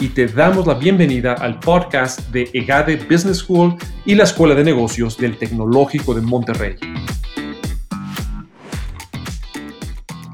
y 0.00 0.08
te 0.10 0.26
damos 0.26 0.66
la 0.66 0.74
bienvenida 0.74 1.32
al 1.34 1.58
podcast 1.58 2.30
de 2.30 2.48
EGADE 2.52 2.96
Business 3.10 3.38
School 3.38 3.74
y 4.04 4.14
la 4.14 4.24
Escuela 4.24 4.54
de 4.54 4.62
Negocios 4.62 5.18
del 5.18 5.36
Tecnológico 5.36 6.14
de 6.14 6.20
Monterrey. 6.20 6.76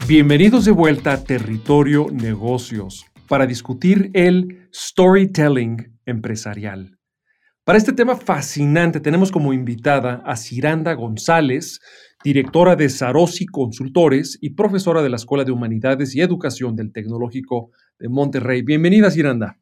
Bienvenidos 0.06 0.66
de 0.66 0.70
vuelta 0.70 1.14
a 1.14 1.24
Territorio 1.24 2.08
Negocios 2.12 3.06
para 3.26 3.46
discutir 3.46 4.10
el 4.12 4.68
storytelling 4.74 5.98
empresarial. 6.04 6.98
Para 7.64 7.78
este 7.78 7.94
tema 7.94 8.16
fascinante 8.16 9.00
tenemos 9.00 9.32
como 9.32 9.54
invitada 9.54 10.22
a 10.26 10.36
Ciranda 10.36 10.92
González, 10.92 11.80
directora 12.22 12.76
de 12.76 12.90
Sarosi 12.90 13.46
Consultores 13.46 14.36
y 14.42 14.50
profesora 14.50 15.02
de 15.02 15.08
la 15.08 15.16
Escuela 15.16 15.44
de 15.44 15.52
Humanidades 15.52 16.14
y 16.14 16.20
Educación 16.20 16.76
del 16.76 16.92
Tecnológico 16.92 17.70
de 17.98 18.10
Monterrey. 18.10 18.60
Bienvenida, 18.60 19.10
Ciranda. 19.10 19.58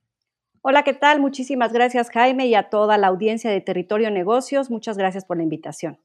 Hola, 0.64 0.84
¿qué 0.84 0.94
tal? 0.94 1.20
Muchísimas 1.20 1.72
gracias, 1.72 2.08
Jaime, 2.10 2.46
y 2.46 2.54
a 2.54 2.70
toda 2.70 2.96
la 2.96 3.08
audiencia 3.08 3.50
de 3.50 3.60
Territorio 3.60 4.12
Negocios. 4.12 4.70
Muchas 4.70 4.96
gracias 4.96 5.24
por 5.24 5.36
la 5.36 5.42
invitación. 5.42 5.98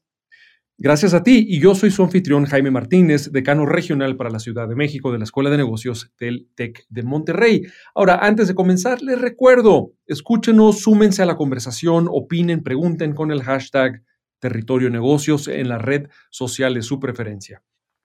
Gracias 0.76 1.14
a 1.14 1.22
ti, 1.22 1.46
y 1.48 1.60
yo 1.60 1.76
soy 1.76 1.92
su 1.92 2.02
anfitrión 2.02 2.44
Jaime 2.44 2.72
Martínez, 2.72 3.30
decano 3.30 3.66
regional 3.66 4.16
para 4.16 4.30
la 4.30 4.40
Ciudad 4.40 4.68
de 4.68 4.74
México 4.74 5.12
de 5.12 5.18
la 5.18 5.24
Escuela 5.24 5.48
de 5.50 5.58
Negocios 5.58 6.12
del 6.18 6.48
TEC 6.56 6.86
de 6.88 7.04
Monterrey. 7.04 7.62
Ahora, 7.94 8.18
antes 8.20 8.48
de 8.48 8.56
comenzar, 8.56 9.00
les 9.00 9.20
recuerdo, 9.20 9.92
escúchenos, 10.06 10.80
súmense 10.80 11.22
a 11.22 11.26
la 11.26 11.36
conversación, 11.36 12.08
opinen, 12.10 12.64
pregunten 12.64 13.14
con 13.14 13.30
el 13.30 13.44
hashtag 13.44 14.02
Territorio 14.40 14.90
Negocios 14.90 15.46
en 15.46 15.68
la 15.68 15.78
red 15.78 16.08
social 16.30 16.74
de 16.74 16.82
su 16.82 16.98
preferencia. 16.98 17.62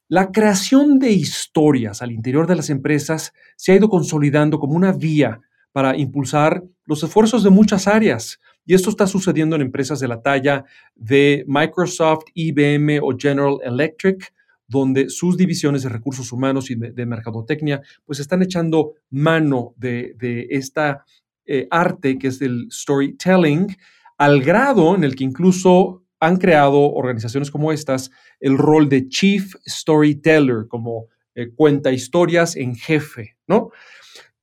La 0.07 0.31
creación 0.31 0.99
de 0.99 1.09
historias 1.13 2.03
al 2.03 2.11
interior 2.11 2.45
de 2.45 2.57
las 2.57 2.69
empresas 2.69 3.33
se 3.55 3.71
ha 3.71 3.75
ido 3.75 3.89
consolidando 3.89 4.59
como 4.59 4.75
una 4.75 4.91
vía 4.91 5.41
para 5.73 5.97
impulsar 5.97 6.63
los 6.85 7.03
esfuerzos 7.03 7.43
de 7.43 7.49
muchas 7.49 7.87
áreas. 7.87 8.39
Y 8.65 8.75
esto 8.75 8.89
está 8.89 9.07
sucediendo 9.07 9.57
en 9.57 9.63
empresas 9.63 9.99
de 9.99 10.07
la 10.07 10.21
talla 10.21 10.63
de 10.95 11.43
Microsoft, 11.47 12.23
IBM 12.33 12.99
o 13.01 13.17
General 13.17 13.57
Electric, 13.63 14.33
donde 14.67 15.09
sus 15.09 15.35
divisiones 15.35 15.83
de 15.83 15.89
recursos 15.89 16.31
humanos 16.31 16.71
y 16.71 16.75
de, 16.75 17.05
mercadotecnia 17.05 17.81
pues 18.05 18.19
están 18.19 18.41
echando 18.41 18.93
mano 19.09 19.73
de, 19.75 20.15
esta 20.49 21.03
eh, 21.45 21.67
arte 21.69 22.17
que 22.17 22.27
es 22.27 22.41
el 22.41 22.67
storytelling, 22.71 23.75
al 24.17 24.41
grado 24.41 24.95
en 24.95 25.03
el 25.03 25.15
que 25.15 25.25
incluso 25.25 26.03
han 26.19 26.37
creado 26.37 26.79
organizaciones 26.93 27.51
como 27.51 27.73
estas 27.73 28.09
el 28.39 28.57
rol 28.57 28.87
de 28.87 29.09
Chief 29.09 29.53
Storyteller, 29.67 30.67
como 30.69 31.07
eh, 31.35 31.49
cuenta 31.53 31.91
historias 31.91 32.55
en 32.55 32.75
jefe, 32.75 33.35
¿no? 33.47 33.71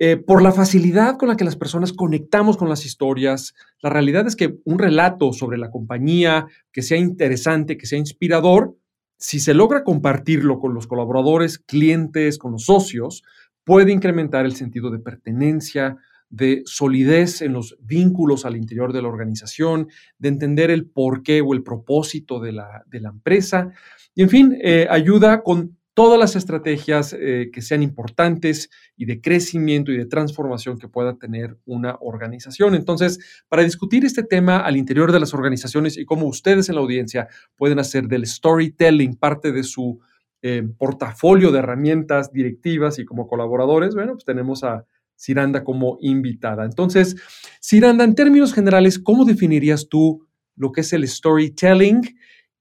Eh, 0.03 0.17
por 0.17 0.41
la 0.41 0.51
facilidad 0.51 1.19
con 1.19 1.29
la 1.29 1.37
que 1.37 1.45
las 1.45 1.57
personas 1.57 1.93
conectamos 1.93 2.57
con 2.57 2.71
las 2.71 2.87
historias, 2.87 3.55
la 3.83 3.91
realidad 3.91 4.27
es 4.27 4.35
que 4.35 4.57
un 4.65 4.79
relato 4.79 5.35
sobre 5.35 5.59
la 5.59 5.71
compañía 5.71 6.47
que 6.73 6.81
sea 6.81 6.97
interesante, 6.97 7.77
que 7.77 7.85
sea 7.85 7.99
inspirador, 7.99 8.75
si 9.19 9.41
se 9.41 9.53
logra 9.53 9.85
compartirlo 9.85 10.59
con 10.59 10.73
los 10.73 10.87
colaboradores, 10.87 11.59
clientes, 11.59 12.39
con 12.39 12.53
los 12.53 12.65
socios, 12.65 13.23
puede 13.63 13.93
incrementar 13.93 14.47
el 14.47 14.57
sentido 14.57 14.91
de 14.91 15.01
pertenencia, 15.01 15.99
de 16.31 16.63
solidez 16.65 17.43
en 17.43 17.53
los 17.53 17.77
vínculos 17.83 18.47
al 18.47 18.57
interior 18.57 18.95
de 18.95 19.03
la 19.03 19.09
organización, 19.09 19.89
de 20.19 20.31
entender 20.31 20.71
el 20.71 20.87
porqué 20.87 21.43
o 21.43 21.53
el 21.53 21.63
propósito 21.63 22.41
de 22.41 22.53
la, 22.53 22.85
empresa. 22.91 23.71
Y 24.15 24.23
en 24.23 24.31
fin, 24.31 24.59
eh, 24.63 24.87
ayuda 24.89 25.43
con 25.43 25.77
todas 26.01 26.19
las 26.19 26.35
estrategias 26.35 27.13
eh, 27.13 27.51
que 27.53 27.61
sean 27.61 27.83
importantes 27.83 28.71
y 28.97 29.05
de 29.05 29.21
crecimiento 29.21 29.93
y 29.93 29.99
de 29.99 30.07
transformación 30.07 30.79
que 30.79 30.89
pueda 30.89 31.19
tener 31.19 31.59
una 31.67 31.99
organización. 32.01 32.75
Entonces, 32.75 33.19
para 33.51 33.65
discutir 33.65 34.07
este 34.07 34.23
tema 34.23 34.61
al 34.61 34.79
interior 34.79 35.13
de 35.13 35.21
las 35.21 35.35
organizaciones 35.35 35.99
y 35.99 36.07
cómo 36.07 36.27
ustedes 36.27 36.71
en 36.71 36.77
la 36.77 36.81
audiencia 36.81 37.29
pueden 37.55 37.79
hacer 37.79 38.09
del 38.09 38.27
storytelling 38.27 39.15
parte 39.15 39.53
de 39.53 39.63
su 39.63 40.01
eh, 40.41 40.67
portafolio 40.79 41.53
de 41.53 41.59
herramientas 41.59 42.33
directivas 42.33 42.99
y 42.99 43.05
como 43.05 43.29
colaboradores, 43.29 43.95
bueno, 43.95 44.15
pues 44.15 44.25
tenemos 44.25 44.65
a 44.65 44.87
Ciranda 45.19 45.65
como 45.65 45.99
invitada. 46.01 46.65
Entonces, 46.65 47.15
Ciranda, 47.61 48.05
en 48.05 48.15
términos 48.15 48.55
generales, 48.55 48.99
¿cómo 48.99 49.27
definirías 49.27 49.87
tú 49.91 50.27
lo 50.57 50.73
que 50.73 50.81
es 50.81 50.95
el 50.95 51.07
storytelling? 51.07 52.01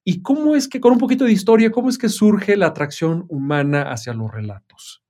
¿Y 0.04 0.22
cómo 0.22 0.56
es 0.56 0.68
que, 0.68 0.80
con 0.80 0.94
un 0.94 0.98
poquito 0.98 1.26
de 1.26 1.32
historia, 1.32 1.72
cómo 1.72 1.90
es 1.90 1.98
que 1.98 2.10
surge 2.10 2.56
la 2.56 2.68
atracción 2.68 3.26
humana 3.30 3.92
hacia 3.92 4.14
los 4.14 4.32
relatos? 4.32 5.04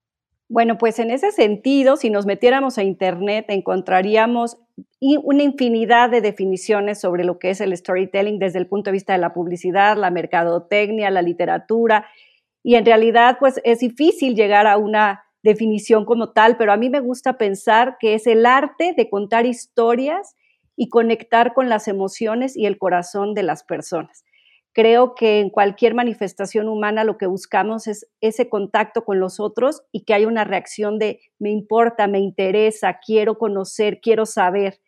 Bueno, 0.52 0.80
pues 0.80 0.98
en 0.98 1.12
ese 1.12 1.32
sentido, 1.32 1.96
si 1.96 2.10
nos 2.10 2.26
metiéramos 2.26 2.80
a 2.80 2.84
Internet, 2.84 3.46
encontraríamos 3.50 4.58
una 5.00 5.44
infinidad 5.44 6.10
de 6.10 6.22
definiciones 6.22 7.00
sobre 7.00 7.24
lo 7.24 7.38
que 7.38 7.52
es 7.52 7.62
el 7.62 7.76
storytelling 7.78 8.40
desde 8.40 8.58
el 8.58 8.66
punto 8.66 8.90
de 8.90 8.94
vista 8.94 9.14
de 9.14 9.20
la 9.20 9.32
publicidad, 9.32 9.96
la 9.96 10.10
mercadotecnia, 10.10 11.12
la 11.12 11.22
literatura. 11.22 12.08
Y 12.64 12.76
en 12.76 12.86
realidad, 12.86 13.38
pues 13.40 13.62
es 13.64 13.80
difícil 13.80 14.36
llegar 14.36 14.66
a 14.66 14.78
una 14.78 15.24
definición 15.44 16.04
como 16.04 16.32
tal, 16.32 16.58
pero 16.58 16.74
a 16.74 16.78
mí 16.78 16.90
me 16.90 17.00
gusta 17.00 17.38
pensar 17.38 17.98
que 18.00 18.16
es 18.16 18.26
el 18.26 18.46
arte 18.48 18.94
de 18.98 19.08
contar 19.08 19.46
historias 19.46 20.36
y 20.76 20.90
conectar 20.90 21.54
con 21.54 21.70
las 21.70 21.88
emociones 21.88 22.58
y 22.58 22.66
el 22.66 22.80
corazón 22.80 23.36
de 23.36 23.44
las 23.44 23.64
personas. 23.64 24.24
Creo 24.74 25.16
que 25.16 25.40
en 25.40 25.50
cualquier 25.50 25.96
manifestación 25.96 26.70
humana 26.70 27.04
lo 27.04 27.18
que 27.18 27.26
buscamos 27.26 27.88
es 27.88 28.08
ese 28.22 28.50
contacto 28.50 29.04
con 29.04 29.20
los 29.20 29.40
otros 29.40 29.82
y 29.92 30.06
que 30.06 30.14
haya 30.14 30.28
una 30.28 30.44
reacción 30.44 31.00
de 31.00 31.22
me 31.40 31.50
importa, 31.50 32.08
me 32.08 32.20
interesa, 32.20 33.00
quiero 33.04 33.38
conocer, 33.38 34.00
quiero 34.00 34.26
saber. 34.26 34.80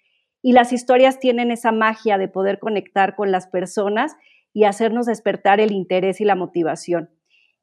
Y 0.43 0.53
las 0.53 0.71
historias 0.71 1.19
tienen 1.19 1.51
esa 1.51 1.71
magia 1.71 2.17
de 2.17 2.27
poder 2.27 2.59
conectar 2.59 3.15
con 3.15 3.31
las 3.31 3.47
personas 3.47 4.15
y 4.53 4.65
hacernos 4.65 5.07
despertar 5.07 5.59
el 5.59 5.71
interés 5.71 6.21
y 6.21 6.25
la 6.25 6.35
motivación. 6.35 7.09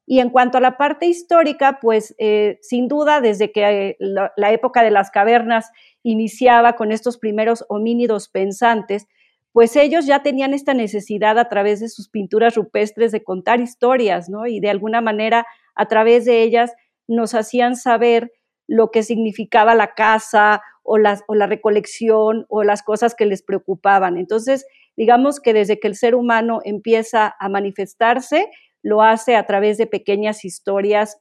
Y 0.05 0.19
en 0.21 0.31
cuanto 0.31 0.57
a 0.57 0.61
la 0.61 0.75
parte 0.75 1.05
histórica, 1.05 1.77
pues 1.79 2.15
eh, 2.17 2.57
sin 2.61 2.87
duda 2.87 3.21
desde 3.21 3.51
que 3.51 3.95
la, 3.99 4.33
la 4.35 4.51
época 4.51 4.81
de 4.81 4.89
las 4.91 5.11
cavernas 5.11 5.71
iniciaba 6.01 6.73
con 6.73 6.91
estos 6.91 7.17
primeros 7.17 7.63
homínidos 7.69 8.27
pensantes, 8.27 9.07
pues 9.51 9.75
ellos 9.75 10.05
ya 10.05 10.21
tenían 10.21 10.53
esta 10.53 10.73
necesidad 10.73 11.37
a 11.39 11.49
través 11.49 11.79
de 11.79 11.89
sus 11.89 12.09
pinturas 12.09 12.55
rupestres 12.55 13.11
de 13.11 13.23
contar 13.23 13.59
historias, 13.59 14.29
¿no? 14.29 14.45
Y 14.45 14.59
de 14.59 14.69
alguna 14.69 15.01
manera 15.01 15.45
a 15.75 15.87
través 15.87 16.25
de 16.25 16.43
ellas 16.43 16.73
nos 17.07 17.33
hacían 17.33 17.75
saber 17.75 18.31
lo 18.67 18.91
que 18.91 19.01
significaba 19.01 19.73
la 19.73 19.95
casa 19.95 20.61
o, 20.83 20.97
o 21.27 21.35
la 21.35 21.47
recolección 21.47 22.45
o 22.49 22.63
las 22.63 22.83
cosas 22.83 23.15
que 23.15 23.25
les 23.25 23.41
preocupaban. 23.41 24.17
Entonces, 24.17 24.65
digamos 24.95 25.39
que 25.39 25.53
desde 25.53 25.79
que 25.79 25.87
el 25.87 25.95
ser 25.95 26.13
humano 26.13 26.59
empieza 26.63 27.35
a 27.39 27.49
manifestarse, 27.49 28.47
lo 28.83 29.01
hace 29.01 29.35
a 29.35 29.45
través 29.45 29.77
de 29.77 29.87
pequeñas 29.87 30.45
historias 30.45 31.17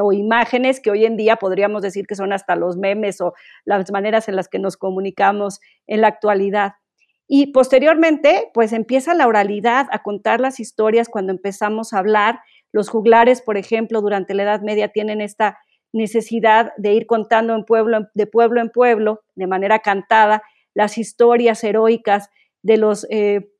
o 0.00 0.12
imágenes 0.12 0.80
que 0.80 0.90
hoy 0.90 1.04
en 1.04 1.16
día 1.16 1.36
podríamos 1.36 1.82
decir 1.82 2.06
que 2.06 2.14
son 2.14 2.32
hasta 2.32 2.56
los 2.56 2.76
memes 2.76 3.20
o 3.20 3.34
las 3.64 3.90
maneras 3.90 4.28
en 4.28 4.36
las 4.36 4.48
que 4.48 4.58
nos 4.58 4.76
comunicamos 4.76 5.60
en 5.86 6.02
la 6.02 6.08
actualidad. 6.08 6.72
Y 7.34 7.46
posteriormente, 7.46 8.50
pues 8.52 8.74
empieza 8.74 9.14
la 9.14 9.26
oralidad 9.26 9.86
a 9.90 10.02
contar 10.02 10.38
las 10.38 10.60
historias 10.60 11.08
cuando 11.08 11.32
empezamos 11.32 11.94
a 11.94 11.98
hablar. 11.98 12.40
Los 12.72 12.90
juglares, 12.90 13.40
por 13.40 13.56
ejemplo, 13.56 14.02
durante 14.02 14.34
la 14.34 14.42
Edad 14.42 14.60
Media 14.60 14.88
tienen 14.88 15.22
esta 15.22 15.56
necesidad 15.94 16.72
de 16.76 16.92
ir 16.92 17.06
contando 17.06 17.54
en 17.54 17.64
pueblo, 17.64 18.00
de 18.12 18.26
pueblo 18.26 18.60
en 18.60 18.68
pueblo, 18.68 19.22
de 19.34 19.46
manera 19.46 19.78
cantada, 19.78 20.42
las 20.74 20.98
historias 20.98 21.64
heroicas 21.64 22.28
de 22.62 22.76
los 22.76 23.06
eh, 23.08 23.50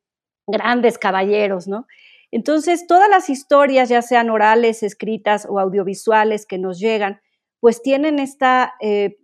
grandes 0.46 0.98
caballeros, 0.98 1.66
¿no? 1.66 1.86
Entonces, 2.30 2.86
todas 2.86 3.08
las 3.08 3.30
historias, 3.30 3.88
ya 3.88 4.02
sean 4.02 4.28
orales, 4.28 4.82
escritas 4.82 5.46
o 5.48 5.58
audiovisuales 5.58 6.44
que 6.44 6.58
nos 6.58 6.78
llegan, 6.78 7.22
pues 7.58 7.80
tienen 7.80 8.18
esta 8.18 8.74
eh, 8.82 9.16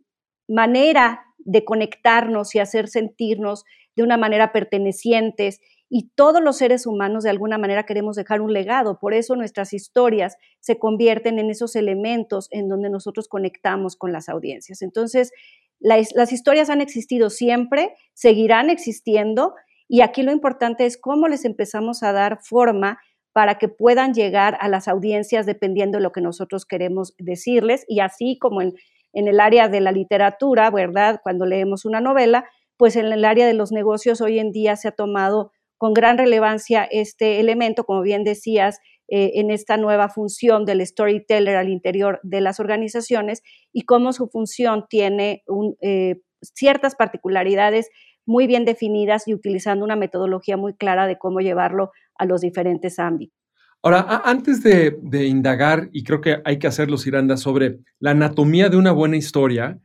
manera 0.48 1.26
de 1.36 1.66
conectarnos 1.66 2.54
y 2.54 2.60
hacer 2.60 2.88
sentirnos 2.88 3.66
de 3.98 4.04
una 4.04 4.16
manera 4.16 4.52
pertenecientes 4.52 5.60
y 5.90 6.10
todos 6.14 6.40
los 6.40 6.56
seres 6.56 6.86
humanos 6.86 7.24
de 7.24 7.30
alguna 7.30 7.58
manera 7.58 7.84
queremos 7.84 8.14
dejar 8.14 8.40
un 8.40 8.52
legado. 8.52 9.00
Por 9.00 9.12
eso 9.12 9.34
nuestras 9.34 9.72
historias 9.72 10.36
se 10.60 10.78
convierten 10.78 11.40
en 11.40 11.50
esos 11.50 11.74
elementos 11.74 12.46
en 12.52 12.68
donde 12.68 12.90
nosotros 12.90 13.26
conectamos 13.26 13.96
con 13.96 14.12
las 14.12 14.28
audiencias. 14.28 14.82
Entonces, 14.82 15.32
las 15.80 16.32
historias 16.32 16.70
han 16.70 16.80
existido 16.80 17.28
siempre, 17.28 17.96
seguirán 18.14 18.70
existiendo 18.70 19.54
Y 19.88 20.02
aquí 20.02 20.22
lo 20.22 20.30
importante 20.30 20.86
es 20.86 20.96
cómo 20.96 21.26
les 21.26 21.44
empezamos 21.44 22.04
a 22.04 22.12
dar 22.12 22.38
forma 22.40 23.00
para 23.32 23.56
que 23.56 23.68
puedan 23.68 24.12
llegar 24.14 24.56
a 24.60 24.68
las 24.68 24.86
audiencias 24.86 25.44
dependiendo 25.44 25.98
de 25.98 26.02
lo 26.02 26.12
que 26.12 26.20
nosotros 26.20 26.66
queremos 26.66 27.14
decirles. 27.18 27.84
Y 27.88 28.00
así 28.00 28.38
como 28.38 28.60
en, 28.62 28.74
en 29.12 29.26
el 29.26 29.40
área 29.40 29.68
de 29.68 29.80
la 29.80 29.90
literatura, 29.90 30.70
¿verdad? 30.70 31.20
Cuando 31.22 31.46
leemos 31.46 31.84
una 31.84 32.00
novela, 32.00 32.44
pues 32.78 32.96
en 32.96 33.06
el 33.06 33.24
área 33.24 33.46
de 33.46 33.54
los 33.54 33.72
negocios 33.72 34.20
hoy 34.22 34.38
en 34.38 34.52
día 34.52 34.76
se 34.76 34.88
ha 34.88 34.92
tomado 34.92 35.52
con 35.76 35.92
gran 35.92 36.16
relevancia 36.16 36.84
este 36.84 37.40
elemento, 37.40 37.84
como 37.84 38.02
bien 38.02 38.24
decías, 38.24 38.78
eh, 39.08 39.32
en 39.34 39.50
esta 39.50 39.76
nueva 39.76 40.08
función 40.08 40.64
del 40.64 40.86
storyteller 40.86 41.56
al 41.56 41.68
interior 41.68 42.20
de 42.22 42.40
las 42.40 42.60
organizaciones 42.60 43.42
y 43.72 43.82
cómo 43.82 44.12
su 44.12 44.28
función 44.28 44.86
tiene 44.88 45.44
eh, 45.80 46.16
ciertas 46.42 46.94
particularidades 46.94 47.88
muy 48.26 48.46
bien 48.46 48.64
definidas 48.64 49.26
y 49.26 49.34
utilizando 49.34 49.84
una 49.84 49.96
metodología 49.96 50.56
muy 50.56 50.74
clara 50.74 51.06
de 51.06 51.16
cómo 51.16 51.40
llevarlo 51.40 51.90
a 52.16 52.26
los 52.26 52.42
diferentes 52.42 52.98
ámbitos. 52.98 53.34
Ahora, 53.82 54.22
antes 54.24 54.62
de, 54.62 55.26
indagar, 55.26 55.88
y 55.92 56.02
creo 56.02 56.20
que 56.20 56.38
hay 56.44 56.58
que 56.58 56.66
hacerlo, 56.66 56.98
Ciranda, 56.98 57.36
sobre 57.36 57.78
la 58.00 58.10
anatomía 58.10 58.68
de 58.68 58.76
una 58.76 58.92
buena 58.92 59.16
historia, 59.16 59.78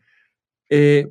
eh, 0.69 1.07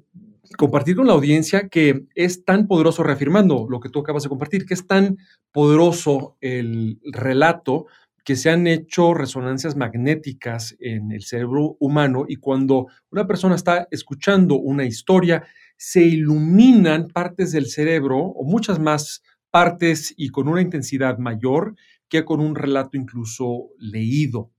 compartir 0.56 0.96
con 0.96 1.06
la 1.06 1.12
audiencia 1.12 1.68
que 1.68 2.06
es 2.14 2.44
tan 2.44 2.66
poderoso, 2.66 3.02
reafirmando 3.02 3.66
lo 3.68 3.80
que 3.80 3.88
tú 3.88 4.00
acabas 4.00 4.22
de 4.22 4.28
compartir, 4.28 4.64
que 4.66 4.74
es 4.74 4.86
tan 4.86 5.18
poderoso 5.52 6.36
el 6.40 7.00
relato 7.12 7.86
que 8.24 8.36
se 8.36 8.50
han 8.50 8.66
hecho 8.66 9.14
resonancias 9.14 9.76
magnéticas 9.76 10.76
en 10.78 11.10
el 11.12 11.22
cerebro 11.22 11.76
humano 11.80 12.24
y 12.28 12.36
cuando 12.36 12.86
una 13.10 13.26
persona 13.26 13.56
está 13.56 13.88
escuchando 13.90 14.54
una 14.56 14.84
historia, 14.84 15.44
se 15.76 16.02
iluminan 16.02 17.08
partes 17.08 17.50
del 17.50 17.66
cerebro 17.66 18.18
o 18.18 18.44
muchas 18.44 18.78
más 18.78 19.22
partes 19.50 20.14
y 20.16 20.28
con 20.28 20.46
una 20.46 20.62
intensidad 20.62 21.18
mayor 21.18 21.74
que 22.08 22.24
con 22.24 22.40
un 22.40 22.54
relato 22.54 22.96
incluso 22.96 23.70
leído. 23.78 24.51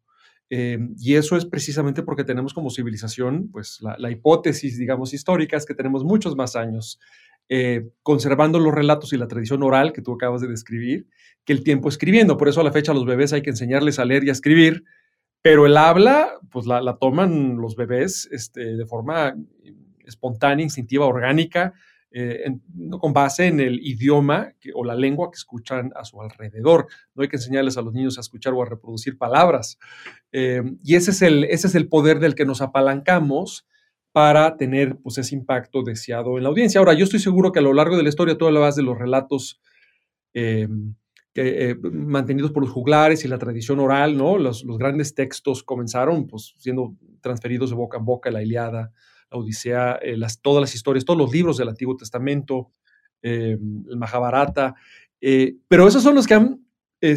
Eh, 0.55 0.77
y 0.99 1.15
eso 1.15 1.35
es 1.35 1.47
precisamente 1.47 2.03
porque 2.03 2.23
tenemos 2.23 2.53
como 2.53 2.69
civilización, 2.69 3.49
pues 3.51 3.79
la, 3.81 4.11
hipótesis, 4.11 4.77
digamos, 4.77 5.11
histórica 5.11 5.57
es 5.57 5.65
que 5.65 5.73
tenemos 5.73 6.03
muchos 6.03 6.35
más 6.35 6.55
años 6.55 6.99
eh, 7.49 7.89
conservando 8.03 8.59
los 8.59 8.71
relatos 8.71 9.13
y 9.13 9.17
la 9.17 9.27
tradición 9.27 9.63
oral 9.63 9.93
que 9.93 10.03
tú 10.03 10.13
acabas 10.13 10.41
de 10.41 10.47
describir, 10.47 11.07
que 11.43 11.53
el 11.53 11.63
tiempo 11.63 11.89
escribiendo. 11.89 12.37
Por 12.37 12.49
eso 12.49 12.61
a 12.61 12.63
la 12.63 12.71
fecha 12.71 12.93
los 12.93 13.07
bebés 13.07 13.33
hay 13.33 13.41
que 13.41 13.49
enseñarles 13.49 13.97
a 13.97 14.05
leer 14.05 14.25
y 14.25 14.29
a 14.29 14.33
escribir, 14.33 14.83
pero 15.41 15.65
el 15.65 15.75
habla, 15.75 16.29
pues 16.51 16.67
la, 16.67 16.97
toman 17.01 17.57
los 17.57 17.75
bebés 17.75 18.29
este, 18.31 18.77
de 18.77 18.85
forma 18.85 19.35
espontánea, 20.05 20.63
instintiva, 20.63 21.07
orgánica, 21.07 21.73
eh, 22.15 22.45
con 22.99 23.11
base 23.11 23.47
en 23.47 23.59
el 23.59 23.79
idioma 23.83 24.53
o 24.75 24.85
la 24.85 24.93
lengua 24.93 25.31
que 25.31 25.37
escuchan 25.37 25.91
a 25.95 26.05
su 26.05 26.21
alrededor. 26.21 26.85
No 27.15 27.23
hay 27.23 27.27
que 27.27 27.37
enseñarles 27.37 27.75
a 27.75 27.81
los 27.81 27.91
niños 27.91 28.19
a 28.19 28.21
escuchar 28.21 28.53
o 28.53 28.61
a 28.61 28.69
reproducir 28.69 29.17
palabras. 29.17 29.79
Eh, 30.31 30.61
y 30.83 30.93
ese 30.93 31.09
es, 31.09 31.23
el, 31.23 31.45
ese 31.45 31.65
es 31.65 31.73
el 31.73 31.87
poder 31.87 32.19
del 32.19 32.35
que 32.35 32.45
nos 32.45 32.61
apalancamos 32.61 33.67
para 34.11 34.57
tener 34.57 34.97
pues, 34.97 35.17
ese 35.17 35.33
impacto 35.33 35.81
deseado 35.81 36.37
en 36.37 36.43
la 36.43 36.49
audiencia. 36.49 36.77
Ahora, 36.77 36.93
yo 36.93 37.03
estoy 37.03 37.19
seguro 37.19 37.51
que 37.51 37.57
a 37.57 37.63
lo 37.63 37.73
largo 37.73 37.97
de 37.97 38.03
la 38.03 38.09
historia 38.09 38.37
tú 38.37 38.45
hablabas 38.45 38.75
de 38.75 38.83
los 38.83 38.95
relatos 38.95 39.59
eh, 40.35 40.67
que, 41.33 41.75
mantenidos 41.81 42.51
por 42.51 42.61
los 42.61 42.71
juglares 42.71 43.25
y 43.25 43.27
la 43.27 43.39
tradición 43.39 43.79
oral, 43.79 44.15
¿no? 44.15 44.37
Los, 44.37 44.63
los, 44.65 44.77
grandes 44.77 45.15
textos 45.15 45.63
comenzaron 45.63 46.27
pues, 46.27 46.53
siendo 46.59 46.95
transferidos 47.21 47.71
de 47.71 47.75
boca 47.75 47.97
en 47.97 48.05
boca, 48.05 48.29
la 48.29 48.43
Iliada, 48.43 48.91
Odisea, 49.33 49.99
eh, 50.01 50.17
todas 50.41 50.61
las 50.61 50.75
historias, 50.75 51.05
todos 51.05 51.17
los 51.17 51.31
libros 51.31 51.57
del 51.57 51.69
Antiguo 51.69 51.95
Testamento, 51.95 52.71
eh, 53.21 53.57
el 53.89 53.97
Mahabharata, 53.97 54.75
eh, 55.21 55.55
pero 55.67 55.87
esos 55.87 56.03
son 56.03 56.15
los 56.15 56.27
que 56.27 56.39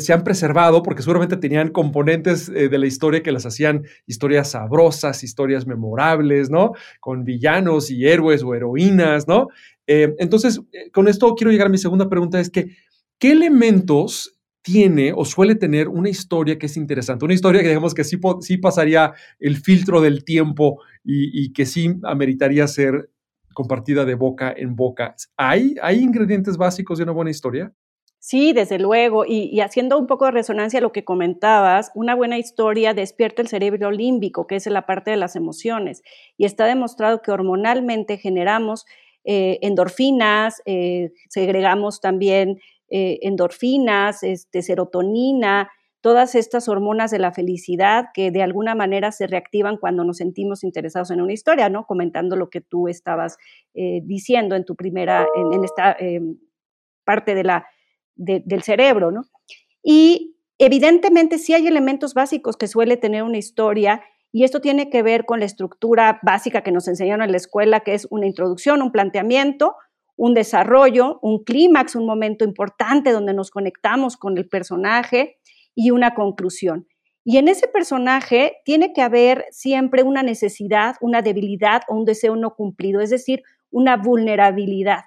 se 0.01 0.13
han 0.13 0.25
preservado 0.25 0.83
porque 0.83 1.03
seguramente 1.03 1.37
tenían 1.37 1.69
componentes 1.69 2.49
de 2.53 2.77
la 2.77 2.87
historia 2.87 3.23
que 3.23 3.31
las 3.31 3.47
hacían 3.47 3.85
historias 4.05 4.51
sabrosas, 4.51 5.23
historias 5.23 5.65
memorables, 5.65 6.51
¿no? 6.51 6.73
Con 6.99 7.23
villanos 7.23 7.89
y 7.93 8.05
héroes 8.05 8.43
o 8.43 8.53
heroínas, 8.53 9.29
¿no? 9.29 9.47
entonces, 9.87 10.61
con 10.93 11.07
esto 11.07 11.37
quiero 11.37 11.53
llegar 11.53 11.69
a 11.69 11.71
mi 11.71 11.79
segunda 11.79 12.09
pregunta, 12.09 12.41
es 12.41 12.51
que, 12.51 12.77
¿qué 13.21 13.31
elementos 13.31 14.36
tiene 14.67 15.13
o 15.15 15.25
suele 15.25 15.55
tener 15.55 15.87
una 15.87 16.09
historia 16.09 16.59
que 16.59 16.67
es 16.67 16.77
interesante, 16.77 17.25
una 17.25 17.35
historia 17.35 17.63
que 17.63 17.69
digamos 17.69 17.95
que 17.95 18.03
sí, 18.03 18.19
sí 18.41 18.57
pasaría 18.57 19.13
el 19.39 19.59
filtro 19.59 20.01
del 20.01 20.25
tiempo 20.25 20.83
y, 21.05 21.53
que 21.53 21.67
sí 21.67 21.95
ameritaría 22.03 22.67
ser 22.67 23.09
compartida 23.55 24.05
de 24.05 24.17
boca 24.17 24.53
en 24.55 24.75
boca. 24.75 25.15
¿Hay, 25.37 25.77
¿Hay 25.81 26.01
ingredientes 26.01 26.57
básicos 26.57 26.99
de 26.99 27.05
una 27.05 27.13
buena 27.13 27.31
historia? 27.31 27.73
Sí, 28.19 28.53
desde 28.53 28.81
luego. 28.81 29.25
Y, 29.25 29.61
haciendo 29.61 29.97
un 29.97 30.09
poco 30.09 30.25
de 30.25 30.33
resonancia 30.33 30.81
a 30.81 30.83
lo 30.83 30.91
que 30.91 31.05
comentabas, 31.05 31.93
una 31.95 32.17
buena 32.17 32.37
historia 32.37 32.93
despierta 32.93 33.43
el 33.43 33.47
cerebro 33.47 33.93
límbico, 33.93 34.49
que 34.49 34.57
es 34.57 34.67
la 34.67 34.85
parte 34.85 35.13
de 35.13 35.17
las 35.17 35.37
emociones. 35.37 36.03
Y 36.37 36.45
está 36.45 36.67
demostrado 36.67 37.23
que 37.23 37.31
hormonalmente 37.31 38.19
generamos 38.19 38.85
eh, 39.23 39.61
endorfinas, 39.63 40.61
eh, 40.67 41.13
segregamos 41.29 42.01
también 42.01 42.59
eh, 42.89 43.19
endorfinas, 43.23 44.23
este, 44.23 44.63
serotonina, 44.63 45.69
todas 46.01 46.37
estas 46.37 46.69
hormonas 46.69 47.11
de 47.11 47.19
la 47.19 47.33
felicidad 47.33 48.07
que 48.15 48.31
de 48.31 48.43
alguna 48.43 48.77
manera 48.77 49.11
se 49.11 49.27
reactivan 49.27 49.77
cuando 49.77 50.05
nos 50.05 50.19
sentimos 50.19 50.63
interesados 50.63 51.11
en 51.11 51.21
una 51.21 51.33
historia, 51.33 51.69
¿no? 51.69 51.85
Comentando 51.85 52.37
lo 52.37 52.49
que 52.49 52.61
tú 52.61 52.87
estabas 52.87 53.39
eh, 53.75 54.03
diciendo 54.05 54.55
en 54.55 54.65
tu 54.65 54.77
primera, 54.77 55.27
en, 55.35 55.65
esta 55.65 55.97
eh, 55.99 56.21
parte 57.05 57.35
de 57.35 57.43
la, 57.43 57.67
del 58.15 58.63
cerebro, 58.63 59.11
¿no? 59.11 59.23
Y 59.83 60.37
evidentemente 60.59 61.39
sí 61.39 61.55
hay 61.55 61.67
elementos 61.67 62.15
básicos 62.15 62.57
que 62.57 62.69
suele 62.69 62.97
tener 62.97 63.25
una 63.25 63.39
historia 63.39 64.01
y 64.31 64.45
esto 64.45 64.61
tiene 64.61 64.91
que 64.91 65.03
ver 65.03 65.25
con 65.25 65.41
la 65.41 65.47
estructura 65.47 66.21
básica 66.23 66.63
que 66.63 66.71
nos 66.71 66.89
enseñaron 66.89 67.23
en 67.25 67.31
la 67.31 67.39
escuela, 67.39 67.81
que 67.81 67.95
es 67.95 68.07
una 68.11 68.27
introducción, 68.27 68.83
un 68.83 68.93
planteamiento, 68.93 69.75
un 70.17 70.35
desarrollo, 70.35 71.19
un 71.23 71.45
clímax, 71.45 71.95
un 71.95 72.07
momento 72.07 72.45
importante 72.45 73.13
donde 73.13 73.35
nos 73.35 73.51
conectamos 73.51 74.17
con 74.17 74.39
el 74.39 74.49
personaje 74.49 75.39
y 75.75 75.91
una 75.91 76.15
conclusión. 76.15 76.87
Y 77.25 77.39
en 77.39 77.49
ese 77.49 77.69
personaje 77.69 78.59
tiene 78.65 78.93
que 78.93 79.03
haber 79.03 79.47
siempre 79.51 80.03
una 80.03 80.23
necesidad, 80.23 80.95
una 81.01 81.23
debilidad 81.23 81.83
o 81.89 81.97
un 81.97 82.05
deseo 82.05 82.37
no 82.37 82.55
cumplido, 82.55 83.01
es 83.01 83.11
decir, 83.11 83.43
una 83.71 83.97
vulnerabilidad. 83.97 85.01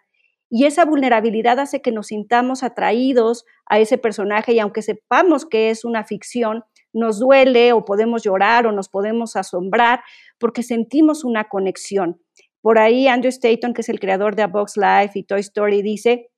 Y 0.50 0.66
esa 0.66 0.84
vulnerabilidad 0.84 1.60
hace 1.60 1.82
que 1.82 1.92
nos 1.92 2.08
sintamos 2.08 2.64
atraídos 2.64 3.46
a 3.68 3.80
ese 3.80 3.98
personaje 3.98 4.54
y 4.54 4.60
aunque 4.60 4.82
sepamos 4.82 5.46
que 5.46 5.70
es 5.70 5.86
una 5.86 6.04
ficción, 6.04 6.64
nos 6.92 7.20
duele 7.20 7.72
o 7.72 7.86
podemos 7.86 8.24
llorar 8.24 8.66
o 8.66 8.72
nos 8.72 8.90
podemos 8.90 9.36
asombrar 9.36 10.02
porque 10.40 10.64
sentimos 10.64 11.24
una 11.24 11.46
conexión. 11.48 12.20
Por 12.62 12.78
ahí 12.78 13.08
Andrew 13.08 13.30
Staton, 13.30 13.74
que 13.74 13.82
es 13.82 13.90
el 13.90 14.00
creador 14.00 14.36
de 14.36 14.44
A 14.44 14.48
Box 14.48 14.76
Life 14.76 15.18
y 15.18 15.24
Toy 15.24 15.40
Story, 15.40 15.82
dice, 15.82 16.30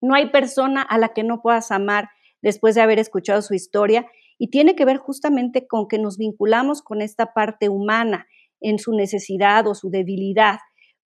no 0.00 0.14
hay 0.14 0.30
persona 0.30 0.82
a 0.82 0.98
la 0.98 1.10
que 1.10 1.24
no 1.24 1.42
puedas 1.42 1.70
amar 1.70 2.08
después 2.40 2.74
de 2.74 2.82
haber 2.82 2.98
escuchado 2.98 3.42
su 3.42 3.54
historia 3.54 4.06
y 4.38 4.48
tiene 4.48 4.76
que 4.76 4.84
ver 4.84 4.98
justamente 4.98 5.66
con 5.66 5.88
que 5.88 5.98
nos 5.98 6.16
vinculamos 6.16 6.82
con 6.82 7.02
esta 7.02 7.32
parte 7.32 7.68
humana 7.68 8.26
en 8.60 8.78
su 8.78 8.92
necesidad 8.92 9.66
o 9.66 9.74
su 9.74 9.90
debilidad. 9.90 10.58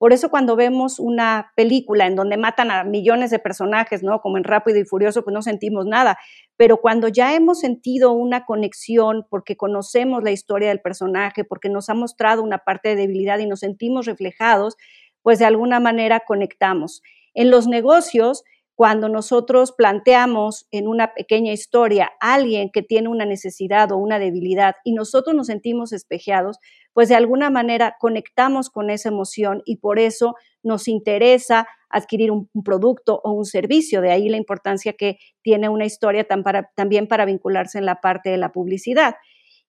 Por 0.02 0.12
eso 0.12 0.30
cuando 0.30 0.56
vemos 0.56 0.98
una 0.98 1.52
película 1.54 2.08
en 2.08 2.16
donde 2.16 2.36
matan 2.36 2.72
a 2.72 2.82
millones 2.82 3.30
de 3.30 3.38
personajes, 3.38 4.02
¿no? 4.02 4.20
Como 4.20 4.36
en 4.36 4.42
Rápido 4.42 4.80
y 4.80 4.84
Furioso, 4.84 5.22
pues 5.22 5.32
no 5.32 5.42
sentimos 5.42 5.86
nada. 5.86 6.18
Pero 6.56 6.78
cuando 6.78 7.06
ya 7.06 7.36
hemos 7.36 7.60
sentido 7.60 8.10
una 8.10 8.44
conexión 8.44 9.24
porque 9.30 9.56
conocemos 9.56 10.24
la 10.24 10.32
historia 10.32 10.70
del 10.70 10.80
personaje, 10.80 11.44
porque 11.44 11.68
nos 11.68 11.88
ha 11.88 11.94
mostrado 11.94 12.42
una 12.42 12.58
parte 12.58 12.88
de 12.88 12.96
debilidad 12.96 13.38
y 13.38 13.46
nos 13.46 13.60
sentimos 13.60 14.06
reflejados, 14.06 14.76
pues 15.22 15.38
de 15.38 15.44
alguna 15.44 15.78
manera 15.78 16.24
conectamos. 16.26 17.00
En 17.32 17.52
los 17.52 17.68
negocios, 17.68 18.42
cuando 18.74 19.08
nosotros 19.08 19.72
planteamos 19.72 20.66
en 20.70 20.88
una 20.88 21.12
pequeña 21.14 21.52
historia 21.52 22.10
a 22.20 22.34
alguien 22.34 22.70
que 22.72 22.82
tiene 22.82 23.08
una 23.08 23.26
necesidad 23.26 23.92
o 23.92 23.98
una 23.98 24.18
debilidad 24.18 24.76
y 24.84 24.92
nosotros 24.92 25.36
nos 25.36 25.48
sentimos 25.48 25.92
espejeados, 25.92 26.58
pues 26.92 27.08
de 27.08 27.14
alguna 27.14 27.50
manera 27.50 27.96
conectamos 28.00 28.70
con 28.70 28.90
esa 28.90 29.10
emoción 29.10 29.62
y 29.66 29.76
por 29.76 29.98
eso 29.98 30.34
nos 30.62 30.88
interesa 30.88 31.66
adquirir 31.90 32.30
un, 32.30 32.48
producto 32.64 33.20
o 33.22 33.32
un 33.32 33.44
servicio. 33.44 34.00
De 34.00 34.10
ahí 34.10 34.28
la 34.28 34.38
importancia 34.38 34.94
que 34.94 35.18
tiene 35.42 35.68
una 35.68 35.84
historia 35.84 36.26
también 36.74 37.06
para 37.06 37.24
vincularse 37.26 37.78
en 37.78 37.86
la 37.86 38.00
parte 38.00 38.30
de 38.30 38.38
la 38.38 38.52
publicidad. 38.52 39.16